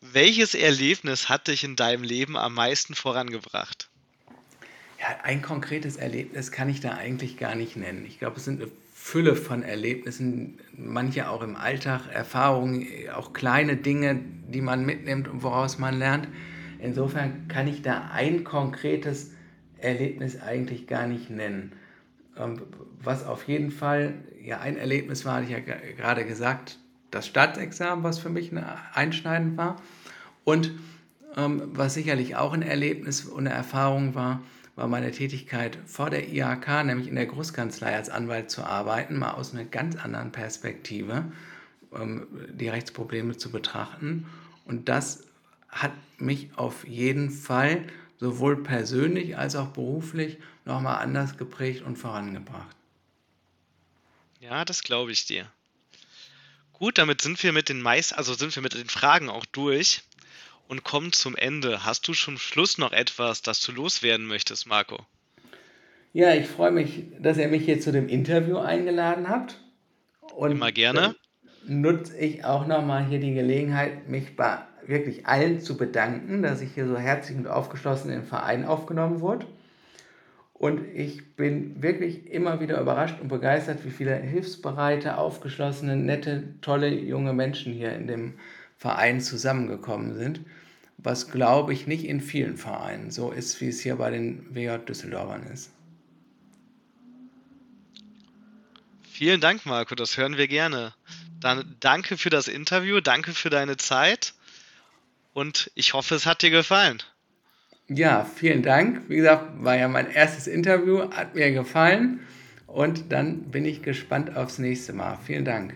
Welches 0.00 0.56
Erlebnis 0.56 1.28
hat 1.28 1.46
dich 1.46 1.62
in 1.62 1.76
deinem 1.76 2.02
Leben 2.02 2.36
am 2.36 2.54
meisten 2.54 2.96
vorangebracht? 2.96 3.88
Ja, 4.98 5.20
ein 5.22 5.40
konkretes 5.40 5.94
Erlebnis 5.94 6.50
kann 6.50 6.68
ich 6.68 6.80
da 6.80 6.94
eigentlich 6.94 7.36
gar 7.36 7.54
nicht 7.54 7.76
nennen. 7.76 8.06
Ich 8.08 8.18
glaube, 8.18 8.38
es 8.38 8.44
sind 8.44 8.60
eine 8.60 8.72
Fülle 8.92 9.36
von 9.36 9.62
Erlebnissen, 9.62 10.58
manche 10.76 11.30
auch 11.30 11.42
im 11.42 11.54
Alltag, 11.54 12.08
Erfahrungen, 12.12 12.84
auch 13.14 13.32
kleine 13.32 13.76
Dinge, 13.76 14.18
die 14.48 14.60
man 14.60 14.84
mitnimmt 14.84 15.28
und 15.28 15.44
woraus 15.44 15.78
man 15.78 15.96
lernt. 15.96 16.26
Insofern 16.80 17.46
kann 17.46 17.68
ich 17.68 17.82
da 17.82 18.10
ein 18.12 18.42
konkretes 18.42 19.30
Erlebnis 19.76 20.42
eigentlich 20.42 20.88
gar 20.88 21.06
nicht 21.06 21.30
nennen. 21.30 21.70
Ähm, 22.38 22.62
was 23.02 23.24
auf 23.24 23.46
jeden 23.48 23.70
Fall, 23.70 24.14
ja, 24.42 24.60
ein 24.60 24.76
Erlebnis 24.76 25.24
war, 25.24 25.34
hatte 25.34 25.44
ich 25.44 25.50
ja 25.50 25.60
gerade 25.60 26.24
gesagt, 26.24 26.78
das 27.10 27.26
Staatsexamen, 27.26 28.04
was 28.04 28.18
für 28.18 28.28
mich 28.28 28.52
einschneidend 28.94 29.56
war. 29.56 29.76
Und 30.44 30.72
ähm, 31.36 31.62
was 31.72 31.94
sicherlich 31.94 32.36
auch 32.36 32.52
ein 32.52 32.62
Erlebnis 32.62 33.24
und 33.24 33.46
eine 33.46 33.54
Erfahrung 33.54 34.14
war, 34.14 34.42
war 34.76 34.88
meine 34.88 35.10
Tätigkeit 35.10 35.78
vor 35.86 36.08
der 36.08 36.28
IHK, 36.28 36.84
nämlich 36.84 37.08
in 37.08 37.16
der 37.16 37.26
Großkanzlei 37.26 37.96
als 37.96 38.10
Anwalt 38.10 38.50
zu 38.50 38.62
arbeiten, 38.62 39.18
mal 39.18 39.32
aus 39.32 39.52
einer 39.52 39.64
ganz 39.64 39.96
anderen 39.96 40.32
Perspektive 40.32 41.24
ähm, 41.94 42.26
die 42.52 42.68
Rechtsprobleme 42.68 43.36
zu 43.36 43.50
betrachten. 43.50 44.26
Und 44.64 44.88
das 44.88 45.24
hat 45.68 45.92
mich 46.18 46.50
auf 46.56 46.86
jeden 46.86 47.30
Fall 47.30 47.84
sowohl 48.18 48.62
persönlich 48.62 49.36
als 49.36 49.56
auch 49.56 49.68
beruflich 49.68 50.38
nochmal 50.64 51.02
anders 51.02 51.36
geprägt 51.36 51.82
und 51.82 51.96
vorangebracht. 51.96 52.76
Ja, 54.40 54.64
das 54.64 54.82
glaube 54.82 55.12
ich 55.12 55.26
dir. 55.26 55.50
Gut, 56.72 56.98
damit 56.98 57.20
sind 57.20 57.42
wir 57.42 57.52
mit 57.52 57.68
den 57.68 57.82
meist, 57.82 58.16
also 58.16 58.34
sind 58.34 58.54
wir 58.54 58.62
mit 58.62 58.74
den 58.74 58.88
Fragen 58.88 59.28
auch 59.28 59.46
durch 59.46 60.02
und 60.68 60.84
kommen 60.84 61.12
zum 61.12 61.34
Ende. 61.34 61.84
Hast 61.84 62.06
du 62.06 62.12
zum 62.12 62.38
Schluss 62.38 62.78
noch 62.78 62.92
etwas, 62.92 63.42
das 63.42 63.60
du 63.62 63.72
loswerden 63.72 64.26
möchtest, 64.26 64.66
Marco? 64.66 65.04
Ja, 66.12 66.34
ich 66.34 66.46
freue 66.46 66.70
mich, 66.70 67.06
dass 67.18 67.36
ihr 67.36 67.48
mich 67.48 67.64
hier 67.64 67.80
zu 67.80 67.90
dem 67.90 68.08
Interview 68.08 68.58
eingeladen 68.58 69.28
habt. 69.28 69.60
Und 70.34 70.52
Immer 70.52 70.72
gerne. 70.72 71.16
Nutze 71.66 72.16
ich 72.16 72.44
auch 72.44 72.66
nochmal 72.66 73.06
hier 73.06 73.18
die 73.18 73.34
Gelegenheit, 73.34 74.08
mich 74.08 74.36
bei 74.36 74.58
wirklich 74.88 75.26
allen 75.26 75.60
zu 75.60 75.76
bedanken, 75.76 76.42
dass 76.42 76.62
ich 76.62 76.72
hier 76.72 76.86
so 76.88 76.96
herzlich 76.96 77.36
und 77.36 77.46
aufgeschlossen 77.46 78.10
den 78.10 78.24
Verein 78.24 78.64
aufgenommen 78.64 79.20
wurde. 79.20 79.46
Und 80.54 80.80
ich 80.92 81.36
bin 81.36 81.80
wirklich 81.82 82.28
immer 82.32 82.58
wieder 82.58 82.80
überrascht 82.80 83.20
und 83.20 83.28
begeistert, 83.28 83.84
wie 83.84 83.90
viele 83.90 84.16
hilfsbereite, 84.16 85.16
aufgeschlossene, 85.18 85.94
nette, 85.94 86.54
tolle 86.62 86.88
junge 86.88 87.32
Menschen 87.32 87.72
hier 87.72 87.94
in 87.94 88.08
dem 88.08 88.34
Verein 88.76 89.20
zusammengekommen 89.20 90.14
sind. 90.14 90.40
Was 90.96 91.30
glaube 91.30 91.72
ich 91.72 91.86
nicht 91.86 92.04
in 92.04 92.20
vielen 92.20 92.56
Vereinen 92.56 93.12
so 93.12 93.30
ist, 93.30 93.60
wie 93.60 93.68
es 93.68 93.80
hier 93.80 93.96
bei 93.96 94.10
den 94.10 94.52
WJ 94.52 94.78
Düsseldorfern 94.78 95.44
ist. 95.44 95.70
Vielen 99.02 99.40
Dank, 99.40 99.64
Marco, 99.64 99.94
das 99.94 100.16
hören 100.16 100.38
wir 100.38 100.48
gerne. 100.48 100.94
Dann 101.40 101.76
danke 101.78 102.16
für 102.16 102.30
das 102.30 102.48
Interview, 102.48 103.00
danke 103.00 103.32
für 103.32 103.50
deine 103.50 103.76
Zeit 103.76 104.34
und 105.38 105.70
ich 105.76 105.94
hoffe, 105.94 106.16
es 106.16 106.26
hat 106.26 106.42
dir 106.42 106.50
gefallen. 106.50 106.98
Ja, 107.88 108.24
vielen 108.24 108.62
Dank. 108.62 109.02
Wie 109.08 109.16
gesagt, 109.16 109.64
war 109.64 109.76
ja 109.76 109.88
mein 109.88 110.10
erstes 110.10 110.46
Interview, 110.48 111.10
hat 111.12 111.36
mir 111.36 111.52
gefallen 111.52 112.20
und 112.66 113.12
dann 113.12 113.44
bin 113.44 113.64
ich 113.64 113.82
gespannt 113.82 114.36
aufs 114.36 114.58
nächste 114.58 114.92
Mal. 114.92 115.16
Vielen 115.24 115.44
Dank. 115.44 115.74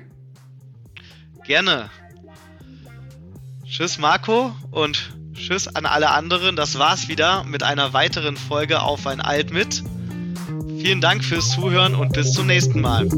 Gerne. 1.47 1.91
Tschüss 3.65 3.99
Marco 3.99 4.55
und 4.73 5.15
tschüss 5.33 5.69
an 5.69 5.87
alle 5.87 6.11
anderen. 6.11 6.57
Das 6.57 6.79
war's 6.79 7.09
wieder 7.09 7.45
mit 7.45 7.63
einer 7.63 7.93
weiteren 7.93 8.37
Folge 8.37 8.83
auf 8.83 9.07
ein 9.07 9.21
Alt 9.21 9.53
mit. 9.53 9.83
Vielen 10.81 11.01
Dank 11.01 11.25
fürs 11.25 11.51
Zuhören 11.53 11.95
und 11.95 12.13
bis 12.13 12.33
zum 12.33 12.49
nächsten 12.49 12.81
Mal. 12.81 13.09